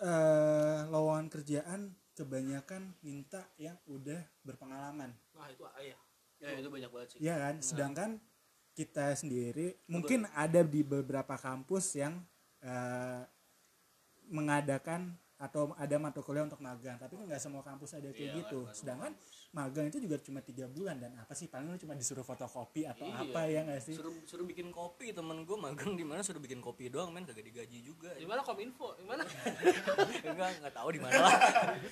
[0.00, 5.16] eh lowongan kerjaan kebanyakan minta yang udah berpengalaman.
[5.32, 6.00] Nah itu ayah
[6.40, 6.48] ya?
[6.60, 7.18] Itu banyak banget sih.
[7.24, 7.54] Ya kan?
[7.64, 8.10] Sedangkan
[8.76, 12.20] kita sendiri mungkin ada di beberapa kampus yang
[12.60, 13.22] eh,
[14.28, 17.00] mengadakan atau ada mata kuliah untuk magang.
[17.00, 18.68] Tapi kan nggak semua kampus ada kayak gitu.
[18.76, 19.16] sedangkan
[19.56, 21.00] magang itu juga cuma tiga bulan.
[21.00, 21.48] Dan apa sih?
[21.48, 23.96] Paling lu cuma disuruh fotokopi atau apa ya nggak sih?
[23.96, 25.16] Suruh suruh bikin kopi.
[25.16, 27.24] Temen gue magang di mana suruh bikin kopi doang men.
[27.24, 28.12] Kagak digaji juga.
[28.20, 28.92] Di mana kominfo?
[29.00, 29.24] Di mana?
[30.28, 31.34] Enggak nggak tahu di mana lah.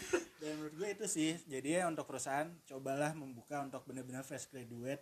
[0.44, 1.30] Dan menurut gue itu sih.
[1.48, 5.00] Jadi ya untuk perusahaan cobalah membuka untuk benar-benar fresh graduate.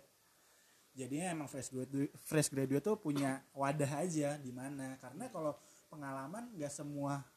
[0.95, 4.95] Jadinya emang fresh graduate fresh graduate tuh punya wadah aja di mana.
[5.03, 5.51] Karena kalau
[5.91, 7.27] pengalaman nggak semua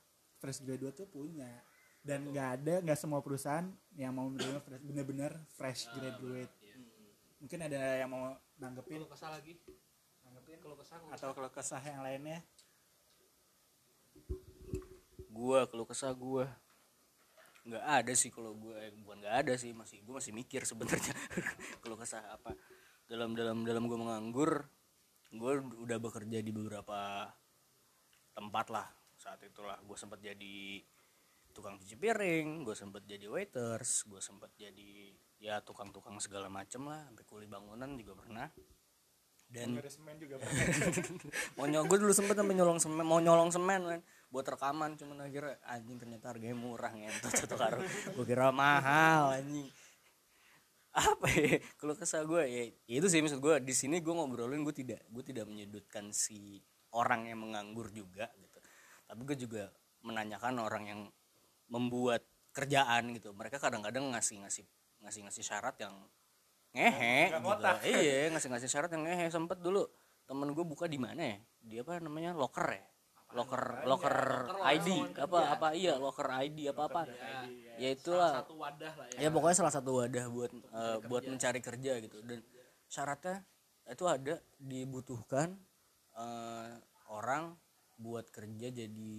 [0.40, 1.60] fresh graduate tuh punya.
[2.00, 6.48] Dan nggak ada nggak semua perusahaan yang mau menerima fresh- benar-benar fresh graduate.
[7.44, 9.04] Mungkin ada yang mau nanggepin.
[9.04, 9.60] Kalau kesal lagi.
[10.60, 12.40] Kalau kesal atau kalau kesah yang lainnya?
[15.28, 16.48] Gua kalau kesah gua.
[17.60, 19.76] Nggak ada sih kalau gue eh, bukan nggak ada sih.
[19.76, 21.12] Masih gue masih mikir sebenarnya.
[21.84, 22.56] Kalau kesah apa?
[23.04, 24.64] Dalam dalam dalam gue menganggur
[25.30, 27.28] gue udah bekerja di beberapa
[28.34, 28.88] tempat lah
[29.20, 30.80] saat itulah gue sempat jadi
[31.52, 37.04] tukang cuci piring gue sempat jadi waiters gue sempat jadi ya tukang-tukang segala macem lah.
[37.10, 38.48] Sampai kuli bangunan juga pernah.
[39.50, 40.38] Dan semen juga
[41.58, 45.26] mau nyolong gue dulu sempet sampai nyolong semen mau nyolong semen kan buat rekaman cuman
[45.26, 47.82] akhirnya anjing ternyata harganya murah ngentot satu karung.
[48.14, 49.66] Gue kira mahal anjing.
[50.94, 51.58] Apa ya?
[51.82, 55.24] Kalau kesah gue ya itu sih maksud gue di sini gue ngobrolin gue tidak gue
[55.26, 56.62] tidak menyudutkan si
[56.94, 58.49] orang yang menganggur juga gitu
[59.10, 59.66] tapi gue juga
[60.06, 61.00] menanyakan orang yang
[61.66, 62.22] membuat
[62.54, 63.34] kerjaan gitu.
[63.34, 64.62] Mereka kadang-kadang ngasih ngasih
[65.02, 65.94] ngasih ngasih syarat yang
[66.70, 67.90] ngehe gitu.
[67.90, 69.26] iya ngasih ngasih syarat yang ngehe.
[69.34, 69.82] Sempet dulu
[70.30, 71.38] temen gue buka di mana ya?
[71.58, 72.38] Dia apa namanya?
[72.38, 72.86] Locker ya?
[73.34, 74.16] Locker locker
[74.62, 77.00] ID apa apa iya locker ID apa apa.
[77.78, 78.46] ya itulah.
[78.46, 79.26] satu wadah lah ya.
[79.26, 82.22] Ya pokoknya salah satu wadah buat eh, buat mencari kerja gitu.
[82.22, 82.46] Dan
[82.86, 83.42] syaratnya
[83.90, 85.58] itu ada dibutuhkan
[86.14, 86.74] eh,
[87.10, 87.58] orang
[88.00, 89.12] buat kerja jadi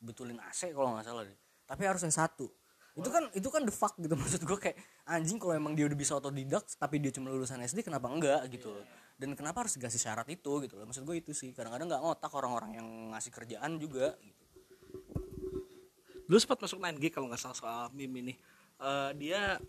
[0.00, 1.36] betulin AC kalau nggak salah deh.
[1.68, 2.48] Tapi harus yang satu.
[2.96, 5.96] Itu kan itu kan the fuck gitu maksud gue kayak anjing kalau emang dia udah
[5.96, 8.72] bisa otodidak tapi dia cuma lulusan SD kenapa enggak gitu?
[9.20, 10.88] Dan kenapa harus dikasih syarat itu gitu loh?
[10.88, 11.52] Maksud gue itu sih.
[11.52, 14.42] Kadang-kadang nggak ngotak orang-orang yang ngasih kerjaan juga gitu.
[16.24, 18.34] Dulu sempat masuk 9G kalau nggak salah soal meme ini.
[18.80, 19.60] Eh, dia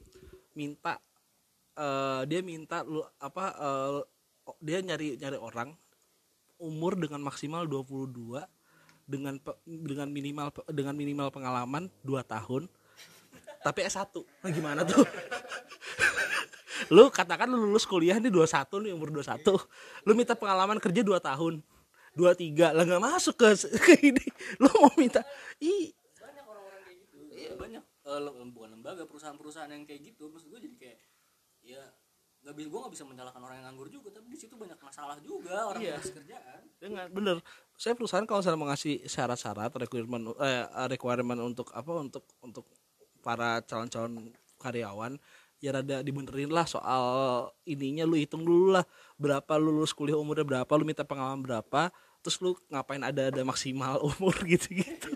[0.55, 0.95] minta
[1.75, 3.99] eh, dia minta lu apa eh,
[4.63, 5.69] dia nyari nyari orang
[6.63, 8.39] umur dengan maksimal 22
[9.03, 9.35] dengan
[9.67, 12.71] dengan minimal dengan minimal pengalaman 2 tahun.
[13.63, 15.03] Tapi S1 nah, gimana tuh?
[16.91, 19.39] Lu katakan lu lulus kuliah nih 21 nih umur 21
[20.03, 21.63] lu minta pengalaman kerja 2 tahun
[22.13, 22.71] dua tiga.
[22.71, 24.25] Lah nggak masuk ke, ke ini.
[24.61, 25.25] Lo mau minta
[25.59, 27.17] ih banyak orang-orang kayak gitu.
[27.33, 27.83] Iya banyak.
[28.03, 30.29] Lem- bukan lembaga perusahaan-perusahaan yang kayak gitu.
[30.29, 30.97] Maksud gue jadi kayak
[31.63, 31.83] ya
[32.43, 35.15] nggak bisa gue nggak bisa menyalahkan orang yang nganggur juga tapi di situ banyak masalah
[35.23, 35.95] juga orang Iya.
[35.95, 36.59] yang kerjaan.
[36.75, 37.37] Dengan bener.
[37.79, 42.67] Saya perusahaan kalau misalnya mau ngasih syarat-syarat requirement eh, requirement untuk apa untuk untuk
[43.23, 45.15] para calon-calon karyawan
[45.63, 47.03] ya rada dibenerin lah soal
[47.63, 48.83] ininya lu hitung dulu lah
[49.15, 51.87] berapa lu lulus kuliah umurnya berapa lu minta pengalaman berapa
[52.19, 55.15] terus lu ngapain ada ada maksimal umur gitu gitu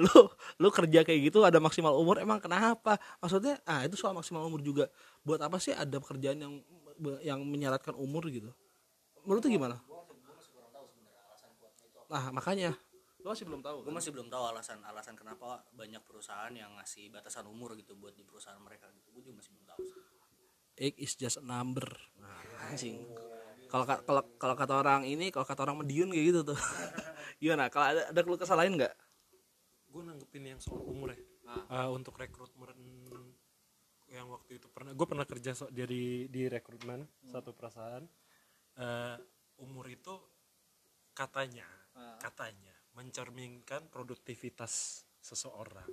[0.00, 0.08] lu
[0.56, 2.96] lu kerja kayak gitu ada maksimal umur emang kenapa?
[3.20, 4.88] Maksudnya ah itu soal maksimal umur juga
[5.24, 6.54] buat apa sih ada pekerjaan yang
[7.24, 8.52] yang menyaratkan umur gitu?
[9.24, 9.80] Menurut tuh gimana?
[12.12, 12.76] Nah makanya.
[13.24, 17.08] Lu masih belum tahu gue masih belum tahu alasan alasan kenapa banyak perusahaan yang ngasih
[17.08, 19.08] batasan umur gitu buat di perusahaan mereka gitu.
[19.16, 20.00] Gue juga masih belum tahu sih.
[20.74, 21.86] age is just a number.
[22.18, 22.34] Nah,
[22.68, 23.06] anjing.
[23.70, 26.58] Kalau ka- kalau kalau kata orang ini kalau kata orang mediun kayak gitu tuh.
[27.40, 27.72] Gimana?
[27.72, 28.92] Kalau ada ada keluh kesah lain nggak?
[29.88, 31.18] Gue nanggepin yang soal umur ya.
[31.70, 33.03] Eh, untuk rekrutmen
[34.14, 38.06] yang waktu itu pernah gue pernah kerja so, dari di rekrutmen satu perusahaan.
[38.78, 39.16] Eh,
[39.62, 40.14] umur itu
[41.14, 41.66] katanya
[42.18, 45.86] katanya mencerminkan produktivitas seseorang.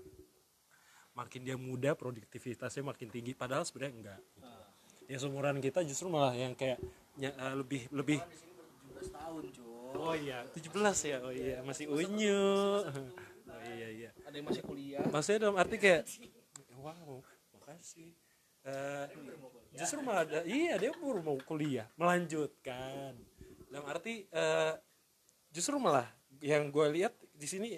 [1.18, 4.60] Makin dia muda produktivitasnya makin tinggi padahal sebenarnya enggak gitu.
[5.12, 6.80] ya seumuran kita justru malah yang kayak
[7.20, 11.18] nya- eh, lebih lebih 17 tahun cuy oh iya 17 ya?
[11.20, 12.48] Oh iya masih unyu.
[13.52, 14.10] oh iya iya.
[14.24, 15.04] Ada yang masih kuliah?
[15.12, 16.08] Maksudnya dalam arti kayak
[16.84, 17.20] wow
[17.74, 18.12] makasih
[18.62, 19.06] Eh,
[19.74, 23.18] justru malah ada iya dia baru mau kuliah melanjutkan.
[23.66, 24.74] Dalam arti eh,
[25.50, 26.06] justru malah
[26.46, 27.74] yang gue lihat di sini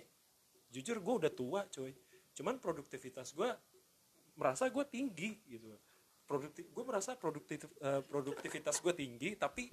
[0.67, 1.95] jujur gue udah tua coy.
[2.35, 3.47] Cuman produktivitas gue
[4.35, 5.71] merasa gue tinggi gitu.
[6.27, 9.71] Produktif gue merasa produktif eh, produktivitas gue tinggi tapi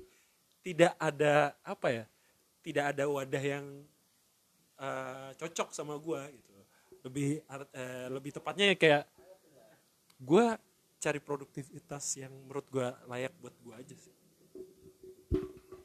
[0.62, 2.04] tidak ada apa ya
[2.62, 3.66] tidak ada wadah yang
[4.78, 6.54] eh, cocok sama gue gitu.
[7.02, 7.42] Lebih
[7.74, 9.04] eh, lebih tepatnya ya kayak
[10.20, 10.46] gue
[11.00, 14.14] cari produktivitas yang menurut gue layak buat gue aja sih.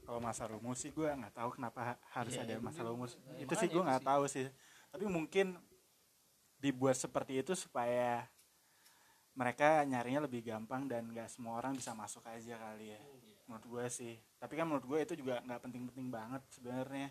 [0.06, 3.72] Kalau masa rumus sih gue nggak tahu kenapa ha- harus ada masa rumus itu sih
[3.72, 4.52] gue nggak tahu sih.
[4.92, 5.56] Tapi mungkin
[6.60, 8.28] dibuat seperti itu supaya
[9.36, 13.02] mereka nyarinya lebih gampang dan nggak semua orang bisa masuk aja kali ya.
[13.48, 14.16] Menurut gue sih.
[14.36, 17.10] Tapi kan menurut gue itu juga nggak penting-penting banget sebenarnya.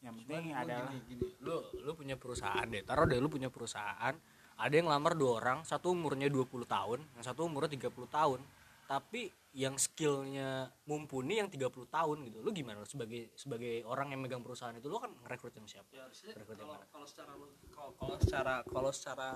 [0.00, 2.80] Yang penting adalah gini, lu lu punya perusahaan deh.
[2.82, 4.16] Taruh deh lu punya perusahaan
[4.60, 8.40] ada yang lamar dua orang satu umurnya 20 tahun yang satu umurnya 30 tahun.
[8.84, 12.38] Tapi yang skillnya mumpuni yang 30 tahun gitu.
[12.44, 12.82] Lu gimana?
[12.82, 15.90] Lu sebagai sebagai orang yang megang perusahaan itu lu kan ngerekrut yang siapa
[16.36, 16.86] rekrut yang mana?
[16.92, 17.32] kalau secara
[17.74, 19.28] kalau, kalau secara kalau secara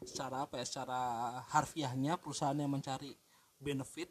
[0.00, 1.00] secara apa ya secara
[1.52, 3.12] harfiahnya perusahaan yang mencari
[3.60, 4.08] benefit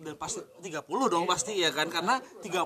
[0.00, 1.92] dan pasti 30 dong pasti ya kan?
[1.92, 2.64] Karena tiga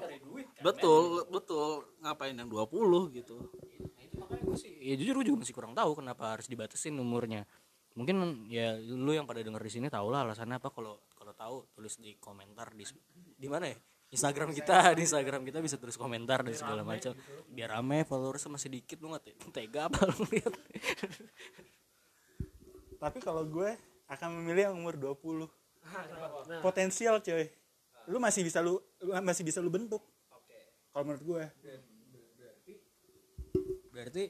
[0.62, 1.82] betul betul.
[2.02, 3.50] Ngapain yang 20 gitu?
[3.50, 3.95] Itu makanya
[4.56, 7.44] gue sih ya jujur gue juga masih kurang tahu kenapa harus dibatasin umurnya.
[7.92, 10.72] Mungkin ya lu yang pada denger di sini tau lah alasannya apa.
[10.72, 12.88] Kalau kalau tahu tulis di komentar di
[13.36, 13.76] di mana ya?
[14.16, 17.12] Instagram kita di Instagram kita bisa tulis komentar dan segala macam.
[17.52, 20.56] biar rame followersnya masih dikit lu nggak te- tega apa lu lihat?
[23.02, 23.76] Tapi kalau gue
[24.08, 27.44] akan memilih yang umur 20 potensial coy.
[28.06, 30.00] Lu masih bisa lu lu masih bisa lu bentuk.
[30.94, 31.44] Kalau menurut gue.
[33.92, 34.24] Berarti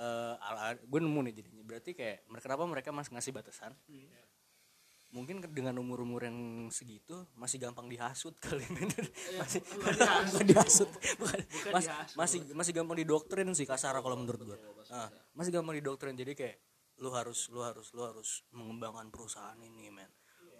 [0.00, 1.62] eh ala gue nemu nih jadinya.
[1.62, 3.72] Berarti kayak mereka kenapa mereka masih ngasih batasan?
[5.10, 6.38] Mungkin ke- dengan umur umur yang
[6.70, 8.62] segitu masih gampang dihasut kali.
[9.42, 10.86] Masih bukan dihasut.
[11.20, 11.40] Bukan,
[11.74, 14.58] mas- masih masih gampang didoktrin sih kasar kalau menurut gue
[14.88, 16.56] nah, masih gampang didoktrin jadi kayak
[17.02, 20.08] lu harus lu harus lu harus mengembangkan perusahaan ini men.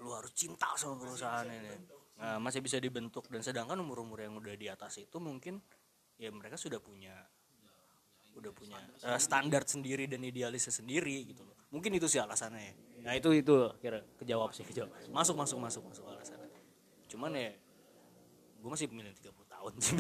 [0.02, 1.70] Lu harus cinta sama perusahaan ini.
[2.18, 3.30] nah, masih bisa dibentuk.
[3.30, 5.62] Dan sedangkan umur umur yang udah di atas itu mungkin
[6.18, 7.14] ya mereka sudah punya
[8.36, 11.56] udah punya eh, standar sendiri dan idealisnya sendiri gitu loh.
[11.70, 12.74] Mungkin itu sih alasannya ya.
[13.00, 14.92] nah itu itu kira kejawab sih kejawab.
[15.08, 16.50] Masuk masuk masuk masuk alasannya.
[17.08, 17.50] Cuman ya
[18.60, 19.96] gue masih milih 30 tahun sih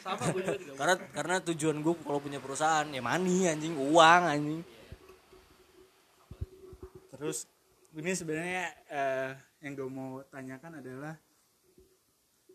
[0.00, 4.60] sama gue juga karena karena tujuan gue kalau punya perusahaan ya money anjing uang anjing.
[7.12, 7.44] Terus
[7.92, 11.14] ini sebenarnya eh, yang gue mau tanyakan adalah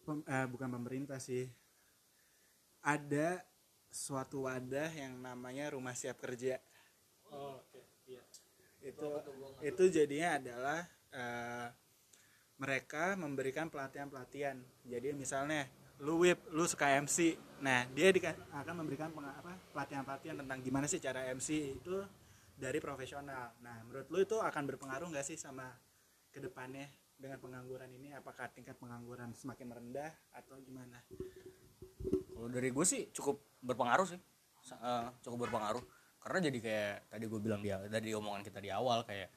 [0.02, 1.46] pem- eh, bukan pemerintah sih.
[2.84, 3.53] Ada
[3.94, 6.58] suatu wadah yang namanya rumah siap kerja.
[8.82, 9.08] Itu
[9.62, 10.80] itu jadinya adalah
[11.14, 11.68] eh,
[12.58, 15.66] mereka memberikan pelatihan pelatihan jadi misalnya
[16.04, 20.60] lu whip lu suka MC nah dia dika- akan memberikan penga- apa pelatihan pelatihan tentang
[20.60, 21.96] gimana sih cara MC itu
[22.54, 23.56] dari profesional.
[23.66, 25.68] Nah menurut lu itu akan berpengaruh nggak sih sama
[26.30, 28.14] ke depannya dengan pengangguran ini?
[28.14, 31.02] Apakah tingkat pengangguran semakin rendah atau gimana
[32.34, 34.20] Kalau dari gue sih cukup berpengaruh sih,
[34.74, 35.84] eh, cukup berpengaruh.
[36.24, 39.30] Karena jadi kayak tadi gue bilang dia dari omongan kita di awal kayak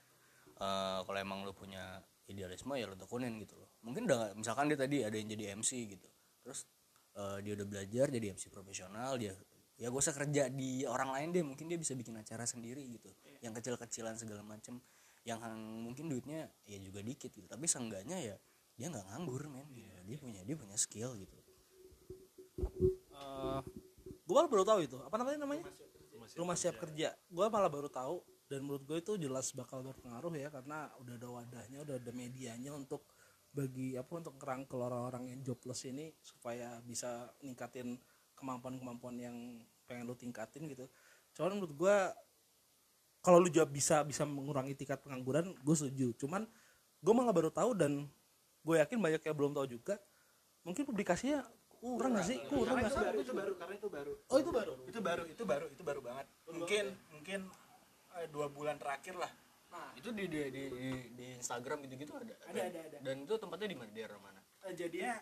[0.58, 3.70] eh, kalau emang lu punya idealisme ya lu tekunin gitu loh.
[3.86, 6.08] Mungkin udah misalkan dia tadi ada yang jadi MC gitu,
[6.42, 6.66] terus
[7.14, 9.34] eh, dia udah belajar jadi MC profesional dia
[9.76, 11.44] ya gue usah kerja di orang lain deh.
[11.44, 13.12] Mungkin dia bisa bikin acara sendiri gitu.
[13.44, 14.80] Yang kecil-kecilan segala macem.
[15.22, 17.44] Yang mungkin duitnya ya juga dikit gitu.
[17.44, 18.36] Tapi seenggaknya ya
[18.76, 19.68] dia nggak nganggur men.
[19.72, 19.88] Gitu.
[20.06, 21.45] dia punya dia punya skill gitu
[22.56, 23.60] Eh,
[24.24, 24.96] gue baru tahu itu.
[25.04, 25.64] Apa namanya namanya?
[26.36, 27.12] Rumah siap kerja.
[27.28, 31.28] Gue malah baru tahu dan menurut gue itu jelas bakal berpengaruh ya karena udah ada
[31.28, 33.10] wadahnya udah ada medianya untuk
[33.50, 37.98] bagi apa untuk kerangkul orang-orang yang jobless ini supaya bisa ningkatin
[38.38, 39.36] kemampuan-kemampuan yang
[39.88, 40.86] pengen lu tingkatin gitu.
[41.34, 41.96] Cuman menurut gue
[43.24, 46.14] kalau lu jawab bisa bisa mengurangi tingkat pengangguran gue setuju.
[46.14, 46.46] Cuman
[47.02, 48.06] gue malah baru tahu dan
[48.62, 49.98] gue yakin banyak yang belum tahu juga
[50.66, 51.46] mungkin publikasinya
[51.94, 52.38] kurang nggak sih?
[52.50, 53.04] Kurang nggak sih?
[53.22, 54.12] itu baru karena itu baru.
[54.26, 54.72] Oh itu baru?
[54.90, 56.26] Itu baru itu baru itu baru banget.
[56.50, 57.40] Mungkin mungkin
[58.18, 59.30] eh, dua bulan terakhir lah.
[59.70, 62.34] Nah, itu di di di, di- di Instagram gitu-gitu ada.
[62.48, 62.98] Ada, ada, ada.
[63.02, 63.88] Dan itu tempatnya di mana?
[63.92, 64.40] Di daerah mana?
[64.66, 65.14] Eh, jadinya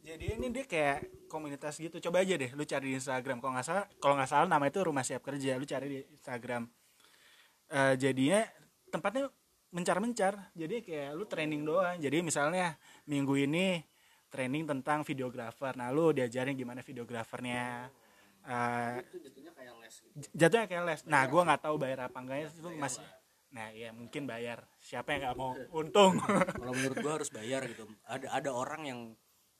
[0.00, 2.00] jadi ini dia kayak komunitas gitu.
[2.00, 3.38] Coba aja deh lu cari di Instagram.
[3.40, 5.56] Kalau nggak salah kalau nggak salah nama itu rumah siap kerja.
[5.60, 6.68] Lu cari di Instagram.
[7.70, 8.40] Eh, jadinya
[8.90, 9.30] tempatnya
[9.70, 10.50] mencar-mencar.
[10.58, 11.96] Jadi kayak lu training doang.
[12.02, 12.74] Jadi misalnya
[13.06, 13.78] minggu ini
[14.30, 17.90] training tentang videografer nah lu diajarin gimana videografernya
[18.40, 20.16] Eh, Itu jatuhnya kayak les gitu.
[20.32, 23.04] jatuhnya kayak les nah gua nggak tahu bayar apa enggaknya itu masih
[23.52, 26.16] nah iya mungkin bayar siapa yang nggak mau untung
[26.56, 27.84] Kalau menurut gua harus bayar gitu.
[28.08, 29.00] Ada ada orang yang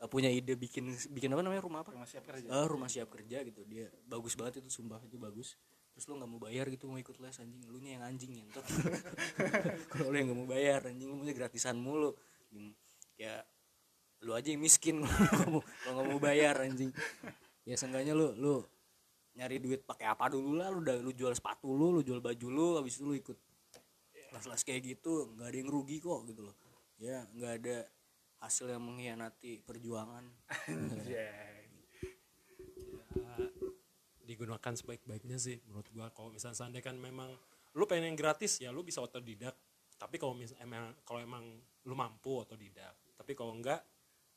[0.00, 1.92] eh, punya ide bikin bikin apa namanya rumah apa?
[1.92, 3.60] rumah siap kerja Eh, rumah siap kerja gitu.
[3.68, 5.60] Dia bagus banget itu sumpah itu bagus.
[5.92, 7.60] Terus lu nggak mau bayar gitu mau ikut les anjing.
[7.68, 8.46] Lu nya yang anjing ya.
[9.92, 12.16] Kalau lu yang nggak mau bayar anjing lu punya gratisan mulu.
[13.20, 13.44] Ya
[14.20, 15.00] lu aja yang miskin.
[15.84, 16.92] Kalau nggak mau bayar anjing.
[17.64, 18.54] Ya seenggaknya lu lu
[19.36, 20.68] nyari duit pakai apa dulu lah.
[20.68, 23.38] Lu udah lu jual sepatu lu lu jual baju lu habis itu lu ikut
[24.30, 26.56] kelas-kelas kayak gitu nggak ada yang rugi kok gitu loh.
[27.00, 27.76] Ya nggak ada
[28.44, 30.24] hasil yang mengkhianati perjuangan.
[34.24, 36.12] Digunakan sebaik-baiknya sih menurut gua.
[36.12, 37.32] Kalau misalnya seandainya kan memang
[37.72, 39.56] lu pengen yang gratis ya lu bisa otodidak.
[39.96, 41.44] Tapi kalau mis emang kalau emang
[41.88, 42.96] lu mampu otodidak.
[43.16, 43.80] Tapi kalau enggak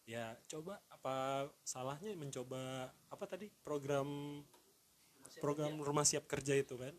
[0.04, 3.48] ya coba apa salahnya mencoba apa tadi?
[3.64, 4.42] Program
[5.40, 6.54] program rumah siap kerja.
[6.56, 6.94] itu kan?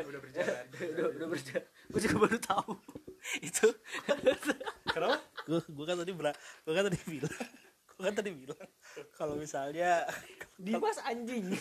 [0.00, 0.66] Udah berjalan.
[0.94, 1.68] Udah udah berjalan.
[1.90, 2.72] Gue juga baru tahu.
[3.48, 3.68] Itu.
[4.90, 5.18] Kenapa?
[5.46, 6.32] Gue gue kan tadi bera,
[6.66, 7.36] gue kan tadi bilang
[8.00, 8.68] gue kan tadi bilang
[9.12, 10.08] kalau misalnya
[10.56, 11.52] Dimas anjing.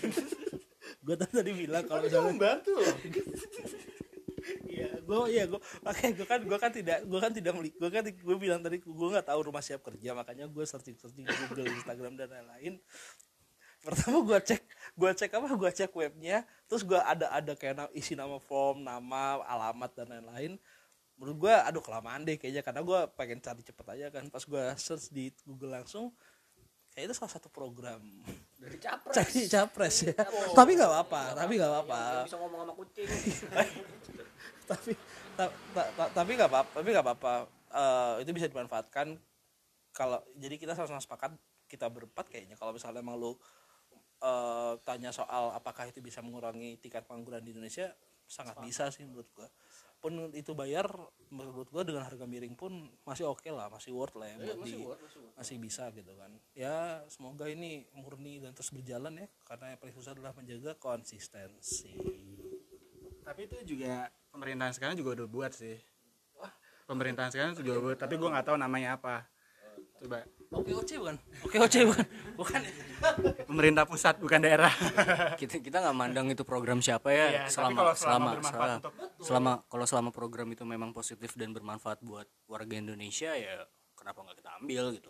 [1.04, 2.80] Gue kan tadi bilang kalau misalnya membantu
[4.66, 7.90] iya gue iya gue makanya gue kan gue kan tidak gue kan tidak meli gue
[7.90, 11.34] kan gue bilang tadi gue nggak tahu rumah siap kerja makanya gue searching searching di
[11.48, 12.80] Google Instagram dan lain-lain.
[13.80, 14.62] Pertama gue cek
[15.00, 15.48] gue cek apa?
[15.56, 20.60] Gue cek webnya terus gue ada ada kayak isi nama form nama alamat dan lain-lain.
[21.16, 24.28] Menurut gue aduh kelamaan deh kayaknya karena gue pengen cari cepet aja kan.
[24.28, 26.12] Pas gue search di Google langsung
[26.92, 28.04] kayak itu salah satu program
[28.60, 29.16] dari capres.
[29.16, 30.14] Cari capres ya.
[30.52, 32.00] Tapi nggak apa-apa tapi nggak apa-apa.
[32.28, 33.08] bisa ngomong sama kucing.
[34.70, 34.94] Tapi
[35.34, 37.34] ta- ta- ta- tapi nggak apa tapi nggak apa-apa.
[37.74, 39.18] Eh, itu bisa dimanfaatkan
[39.90, 41.34] kalau jadi kita sama-sama sepakat
[41.66, 42.54] kita berempat kayaknya.
[42.54, 43.34] Kalau misalnya emang lu
[44.22, 47.90] eh, tanya soal apakah itu bisa mengurangi tingkat pengangguran di Indonesia
[48.30, 49.50] sangat bisa sih menurut gua
[50.00, 50.88] pun itu bayar
[51.28, 54.88] menurut gua dengan harga miring pun masih oke lah masih worth lah ya buat di-
[55.36, 56.32] masih bisa gitu kan.
[56.56, 61.94] Ya semoga ini murni dan terus berjalan ya karena yang paling susah adalah menjaga konsistensi.
[63.28, 65.78] Tapi itu juga pemerintahan sekarang juga udah buat sih.
[66.90, 69.28] Pemerintahan sekarang juga udah buat tapi gue nggak tahu namanya apa.
[70.00, 71.16] Coba Oke oce bukan?
[71.46, 72.06] Oke oce bukan?
[72.34, 72.62] Bukan.
[73.46, 74.74] pemerintah pusat bukan daerah.
[75.38, 77.28] Kita kita nggak mandang itu program siapa ya.
[77.30, 82.02] Iya, selama kalau selama selama untuk- selama kalau selama program itu memang positif dan bermanfaat
[82.02, 83.62] buat warga Indonesia ya
[83.94, 85.10] kenapa nggak kita ambil gitu?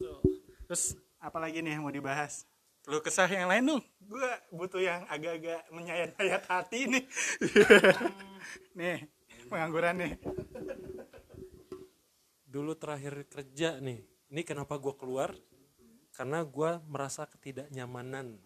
[0.00, 0.22] Loh
[0.70, 2.46] terus apalagi nih yang mau dibahas?
[2.88, 3.82] Lu kesah yang lain dong.
[4.00, 7.04] Gue butuh yang agak-agak menyayat-nyayat hati nih.
[8.78, 9.04] Nih
[9.52, 10.12] pengangguran nih.
[12.48, 15.34] Dulu terakhir kerja nih ini kenapa gue keluar?
[16.14, 18.38] Karena gue merasa ketidaknyamanan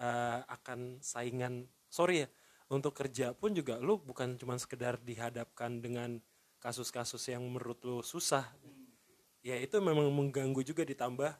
[0.00, 1.64] eh, akan saingan.
[1.88, 2.28] Sorry ya
[2.72, 6.20] untuk kerja pun juga lu bukan cuma sekedar dihadapkan dengan
[6.60, 8.44] kasus-kasus yang menurut lu susah.
[9.44, 11.32] Ya itu memang mengganggu juga ditambah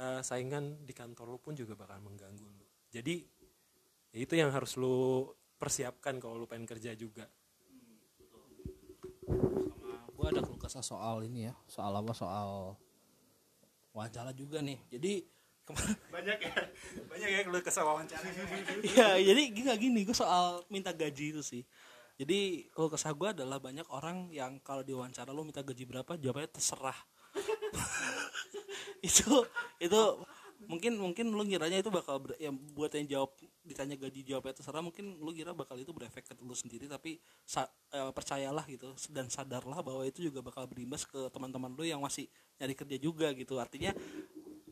[0.00, 2.66] eh, saingan di kantor lu pun juga bakal mengganggu lu.
[2.92, 3.24] Jadi
[4.12, 5.28] ya itu yang harus lu
[5.60, 7.28] persiapkan kalau lu pengen kerja juga.
[10.16, 12.78] Gue ada kesah soal ini ya soal apa soal
[13.90, 15.26] wawancara juga nih jadi
[16.14, 16.54] banyak ya
[17.10, 18.26] banyak ya kalau kesal wawancara
[18.82, 21.62] Iya, jadi gini gini, gue soal minta gaji itu sih.
[22.18, 26.50] Jadi kalau kesah gue adalah banyak orang yang kalau diwawancara lo minta gaji berapa, jawabannya
[26.50, 26.98] terserah.
[29.06, 29.30] itu
[29.78, 30.00] itu
[30.70, 33.34] mungkin mungkin lu ngiranya itu bakal ber, yang buat yang jawab
[33.66, 37.66] ditanya gaji jawabnya terserah mungkin lu kira bakal itu berefek ke lu sendiri tapi sa,
[37.90, 42.30] eh, percayalah gitu dan sadarlah bahwa itu juga bakal berimbas ke teman-teman lu yang masih
[42.62, 43.58] nyari kerja juga gitu.
[43.58, 43.90] Artinya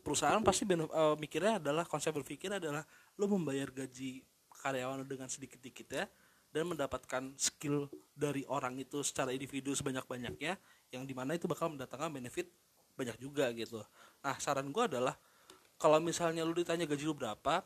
[0.07, 2.87] perusahaan pasti bene- eh, mikirnya adalah konsep berpikir adalah
[3.19, 4.23] lu membayar gaji
[4.63, 6.07] karyawan dengan sedikit-dikit ya
[6.55, 10.57] dan mendapatkan skill dari orang itu secara individu sebanyak-banyaknya
[10.95, 12.49] yang di mana itu bakal mendatangkan benefit
[12.99, 13.83] banyak juga gitu.
[14.25, 15.15] Nah saran gua adalah
[15.79, 17.63] kalau misalnya lu ditanya gaji lu berapa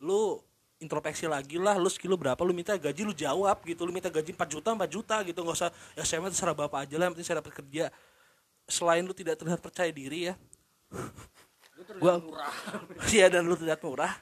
[0.00, 0.40] lu
[0.80, 3.84] introspeksi lagi lah lu skill lu berapa lu minta gaji lu jawab gitu.
[3.84, 5.44] Lu minta gaji 4 juta 4 juta gitu.
[5.44, 7.84] Nggak usah ya saya mah terserah bapak aja lah yang penting saya dapat kerja.
[8.64, 10.34] Selain lu tidak terlihat percaya diri ya.
[12.00, 12.24] Gua
[13.14, 14.16] iya dan lu terlihat murah.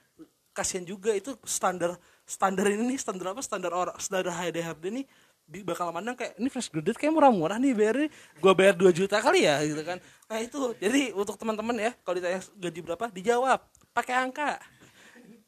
[0.50, 1.94] Kasihan juga itu standar
[2.26, 4.58] standar ini nih standar apa standar orang standar HRD
[4.90, 5.06] ini
[5.48, 9.16] di- bakal mandang kayak ini fresh graduate kayak murah-murah nih bayarnya gua bayar 2 juta
[9.18, 9.98] kali ya gitu kan.
[10.28, 10.60] Nah itu.
[10.76, 13.60] Jadi untuk teman-teman ya kalau ditanya gaji berapa dijawab
[13.96, 14.60] pakai angka.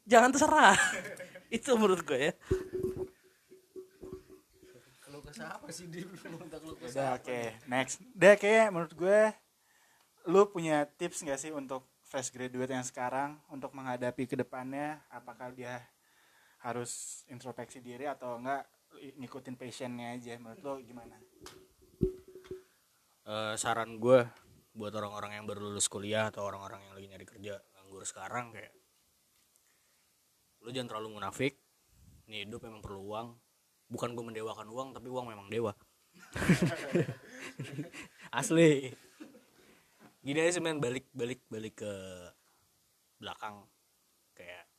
[0.09, 0.77] Jangan terserah.
[1.55, 2.33] Itu menurut gue ya.
[5.03, 7.39] Kalau kesah apa sih dia belum oke
[7.69, 8.01] next.
[8.17, 9.19] Udah kayak menurut gue
[10.31, 15.51] lu punya tips nggak sih untuk fresh graduate yang sekarang untuk menghadapi ke depannya apakah
[15.55, 15.79] dia
[16.61, 18.67] harus introspeksi diri atau enggak
[18.99, 21.15] ngikutin passionnya aja menurut lo gimana?
[23.21, 24.27] Eh, saran gue
[24.71, 28.71] buat orang-orang yang baru lulus kuliah atau orang-orang yang lagi nyari kerja nganggur sekarang kayak
[30.61, 31.57] lu jangan terlalu munafik.
[32.29, 33.27] Nih hidup memang perlu uang.
[33.91, 35.73] Bukan gue mendewakan uang tapi uang memang dewa.
[38.39, 38.93] Asli.
[40.21, 40.77] Gini aja sih men.
[40.77, 41.93] Balik balik balik ke
[43.17, 43.65] belakang.
[44.37, 44.69] Kayak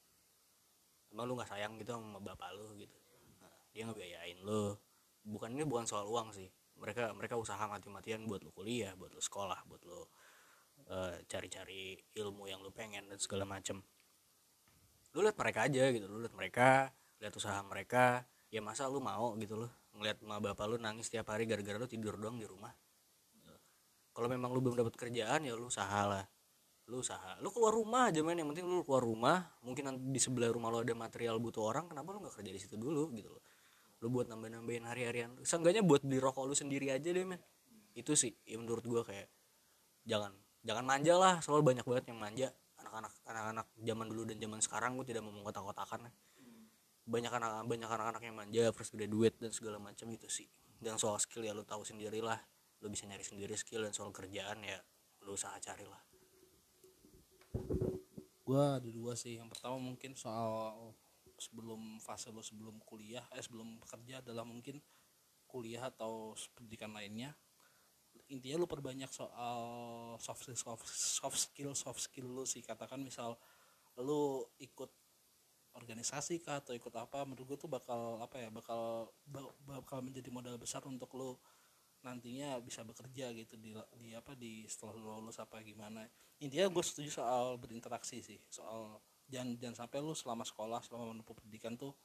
[1.13, 3.02] emang lu nggak sayang gitu sama bapak lu gitu
[3.73, 4.77] dia ngebiayain lu
[5.25, 6.49] bukan ini bukan soal uang sih.
[6.77, 10.01] Mereka mereka usaha mati-matian buat lu kuliah buat lu sekolah buat lu
[10.91, 13.81] eh, cari-cari ilmu yang lu pengen dan segala macem.
[15.17, 16.93] Lu lihat mereka aja gitu lu lihat mereka
[17.23, 18.29] lihat usaha mereka.
[18.53, 21.89] Ya masa lu mau gitu loh ngeliat ma bapak lu nangis tiap hari gara-gara lu
[21.89, 22.73] tidur doang di rumah?
[24.13, 26.25] Kalau memang lu belum dapat kerjaan ya lu usaha lah
[26.91, 27.39] lu usaha.
[27.41, 28.37] Lu keluar rumah aja men.
[28.37, 29.55] Yang penting lu keluar rumah.
[29.65, 32.61] Mungkin nanti di sebelah rumah lu ada material butuh orang kenapa lu nggak kerja di
[32.61, 33.41] situ dulu gitu loh
[34.03, 35.47] lu buat nambah-nambahin hari-harian lu.
[35.47, 37.39] Seenggaknya buat beli rokok lu sendiri aja deh men.
[37.95, 39.31] Itu sih ya menurut gua kayak
[40.03, 40.35] jangan
[40.67, 41.35] jangan manja lah.
[41.39, 42.51] Soal banyak banget yang manja.
[42.83, 46.11] Anak-anak anak-anak zaman dulu dan zaman sekarang gue tidak mau mengkotak-kotakan.
[47.07, 50.51] Banyak anak banyak anak-anak yang manja fresh graduate dan segala macam itu sih.
[50.83, 52.43] Dan soal skill ya lu tahu sendiri lah.
[52.83, 54.83] Lu bisa nyari sendiri skill dan soal kerjaan ya
[55.23, 56.03] lu usaha cari lah.
[58.43, 59.39] Gue ada dua sih.
[59.39, 60.91] Yang pertama mungkin soal
[61.43, 64.79] sebelum fase lo sebelum kuliah eh sebelum bekerja adalah mungkin
[65.51, 67.35] kuliah atau pendidikan lainnya.
[68.33, 69.61] Intinya lu perbanyak soal
[70.23, 72.63] soft skill soft, soft skill soft skill lu sih.
[72.65, 73.37] Katakan misal
[74.01, 74.89] lu ikut
[75.73, 80.29] organisasi kah atau ikut apa menurut gue tuh bakal apa ya bakal ba- bakal menjadi
[80.29, 81.37] modal besar untuk lu
[82.03, 86.05] nantinya bisa bekerja gitu di di apa di setelah lu lulus apa gimana.
[86.43, 89.01] Intinya gue setuju soal berinteraksi sih soal
[89.33, 91.97] jangan jangan sampai lu selama sekolah selama menempuh pendidikan tuh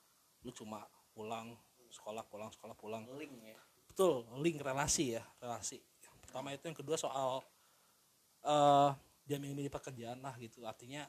[0.47, 1.51] lu cuma pulang
[1.91, 3.03] sekolah pulang sekolah pulang.
[3.19, 3.59] Link ya?
[3.91, 5.83] Betul link relasi ya relasi.
[5.83, 7.43] Yang pertama itu yang kedua soal
[8.47, 8.91] eh
[9.27, 10.63] dia milih pekerjaan lah gitu.
[10.63, 11.03] Artinya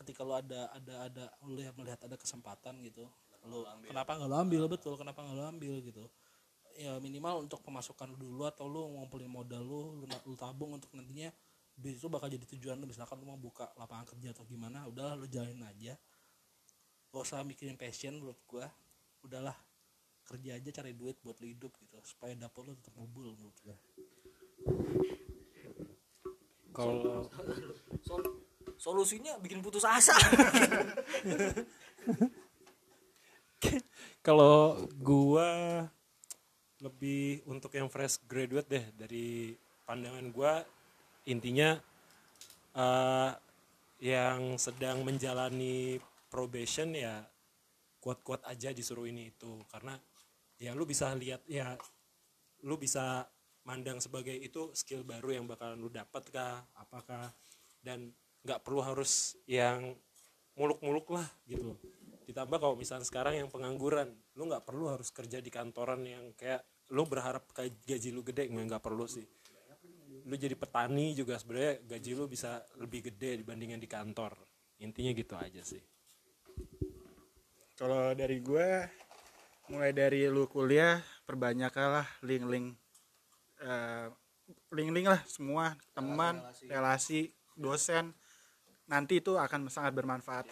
[0.00, 3.08] ketika lu ada ada ada lu lihat melihat ada kesempatan gitu
[3.48, 6.04] lu kenapa nggak lu ambil betul kenapa nggak lu ambil gitu.
[6.78, 10.88] Ya minimal untuk pemasukan lu dulu atau lu ngumpulin modal lu lu, lu tabung untuk
[10.94, 11.28] nantinya
[11.86, 15.30] itu bakal jadi tujuan lu misalkan lu mau buka lapangan kerja atau gimana udahlah lu
[15.30, 15.94] jalanin aja.
[17.14, 18.66] Gak usah mikirin passion menurut gua.
[19.22, 19.54] Udahlah
[20.26, 23.76] kerja aja cari duit buat lu hidup gitu supaya dapur lu tetap ngubul menurut gua.
[26.74, 27.30] Kalau
[28.02, 28.42] Sol-
[28.78, 30.14] solusinya bikin putus asa.
[34.26, 35.82] Kalau gua
[36.78, 40.62] lebih untuk yang fresh graduate deh dari pandangan gua
[41.28, 41.76] intinya
[42.72, 43.30] eh,
[44.00, 46.00] yang sedang menjalani
[46.32, 47.20] probation ya
[48.00, 49.60] kuat-kuat aja disuruh ini itu.
[49.68, 49.94] Karena
[50.56, 51.76] ya lu bisa lihat ya
[52.64, 53.28] lu bisa
[53.68, 57.30] mandang sebagai itu skill baru yang bakalan lu dapat kah apakah
[57.84, 58.10] dan
[58.42, 59.92] nggak perlu harus yang
[60.56, 61.76] muluk-muluk lah gitu.
[62.24, 66.64] Ditambah kalau misalnya sekarang yang pengangguran lu nggak perlu harus kerja di kantoran yang kayak
[66.88, 67.44] lu berharap
[67.84, 69.28] gaji lu gede nggak perlu sih
[70.28, 74.36] lu jadi petani juga sebenarnya gaji lu bisa lebih gede dibandingin di kantor.
[74.84, 75.80] Intinya gitu aja sih.
[77.80, 78.68] Kalau dari gue
[79.72, 82.76] mulai dari lu kuliah perbanyaklah link-link
[83.64, 84.08] eh,
[84.72, 88.12] link-link lah semua teman relasi dosen.
[88.88, 90.44] Nanti itu akan sangat bermanfaat.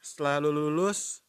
[0.00, 1.20] Setelah lu lulus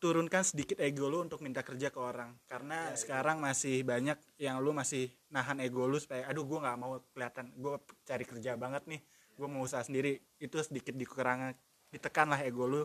[0.00, 2.32] turunkan sedikit ego lu untuk minta kerja ke orang.
[2.48, 7.04] Karena sekarang masih banyak yang lu masih nahan ego lu supaya aduh gue nggak mau
[7.12, 7.76] kelihatan gue
[8.08, 9.00] cari kerja banget nih
[9.36, 10.16] gue mau usaha sendiri.
[10.40, 11.52] Itu sedikit dikurangan
[11.92, 12.82] ditekan lah ego lu.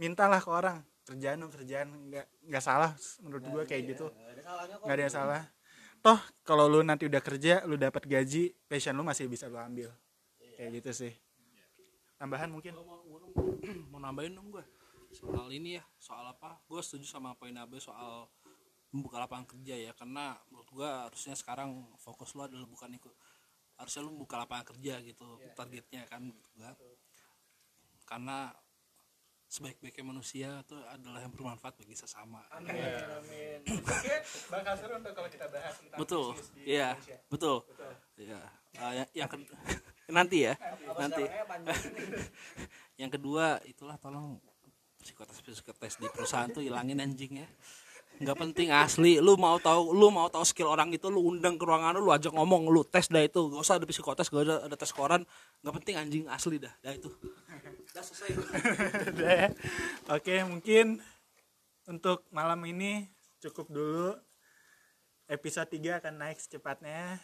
[0.00, 4.06] Mintalah ke orang kerjaan dong kerjaan nggak nggak salah menurut gue kayak gitu.
[4.82, 5.42] nggak ada yang salah.
[6.00, 6.16] Toh
[6.48, 9.92] kalau lu nanti udah kerja lu dapat gaji passion lu masih bisa lu ambil.
[10.56, 11.12] Kayak gitu sih.
[12.16, 12.72] Tambahan mungkin?
[13.92, 14.77] Mau nambahin dong gue
[15.18, 16.62] soal ini ya soal apa?
[16.70, 18.30] Gue setuju sama poin Abe soal
[18.94, 23.12] membuka lapangan kerja ya karena menurut gue harusnya sekarang fokus lo adalah bukan ikut
[23.76, 26.72] harusnya lu membuka lapangan kerja gitu targetnya kan menurut gua.
[28.08, 28.50] karena
[29.48, 32.40] sebaik-baiknya manusia itu adalah yang bermanfaat bagi sesama.
[32.52, 33.60] Amin
[34.48, 36.36] bakal seru untuk kalau kita bahas tentang betul.
[36.56, 37.16] di iya Indonesia.
[37.28, 37.56] betul.
[38.16, 38.40] Iya.
[38.76, 39.48] Ah, yang, yang ke-
[40.16, 40.54] nanti ya
[40.96, 41.24] nanti.
[43.00, 44.40] yang kedua itulah tolong
[45.02, 47.48] psikotes psikotes di perusahaan tuh hilangin anjing ya
[48.18, 51.62] nggak penting asli lu mau tahu lu mau tahu skill orang itu lu undang ke
[51.62, 54.56] ruangan lu, lu ajak ngomong lu tes dah itu gak usah ada psikotes gak ada
[54.66, 55.22] ada tes koran
[55.62, 57.14] nggak penting anjing asli dah dah itu
[57.98, 58.30] dah selesai.
[60.16, 61.02] Oke, mungkin
[61.88, 63.08] untuk malam ini
[63.42, 64.14] cukup dulu.
[65.28, 67.20] Episode 3 akan naik secepatnya.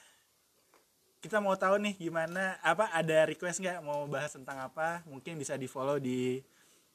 [1.22, 5.00] Kita mau tahu nih gimana apa ada request nggak mau bahas tentang apa?
[5.08, 6.44] Mungkin bisa di-follow di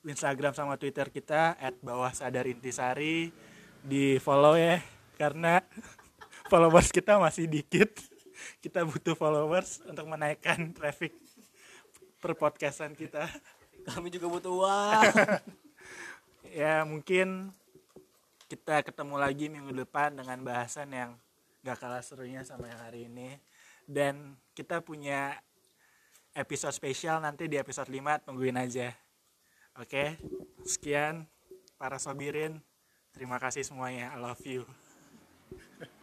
[0.07, 3.31] Instagram sama Twitter kita @bawah sadar intisari.
[3.83, 4.79] Di-follow ya
[5.19, 5.63] karena
[6.51, 7.91] followers kita masih dikit.
[8.63, 11.11] Kita butuh followers untuk menaikkan traffic
[12.23, 13.27] per podcastan kita.
[13.83, 15.03] kami juga butuh uang
[16.59, 17.51] ya mungkin
[18.51, 21.11] kita ketemu lagi minggu depan dengan bahasan yang
[21.63, 23.39] gak kalah serunya sama yang hari ini
[23.87, 25.39] dan kita punya
[26.35, 28.91] episode spesial nanti di episode 5 tungguin aja
[29.77, 30.17] oke
[30.65, 31.29] sekian
[31.77, 32.63] para sobirin.
[33.13, 34.13] Terima kasih semuanya.
[34.13, 34.63] I love you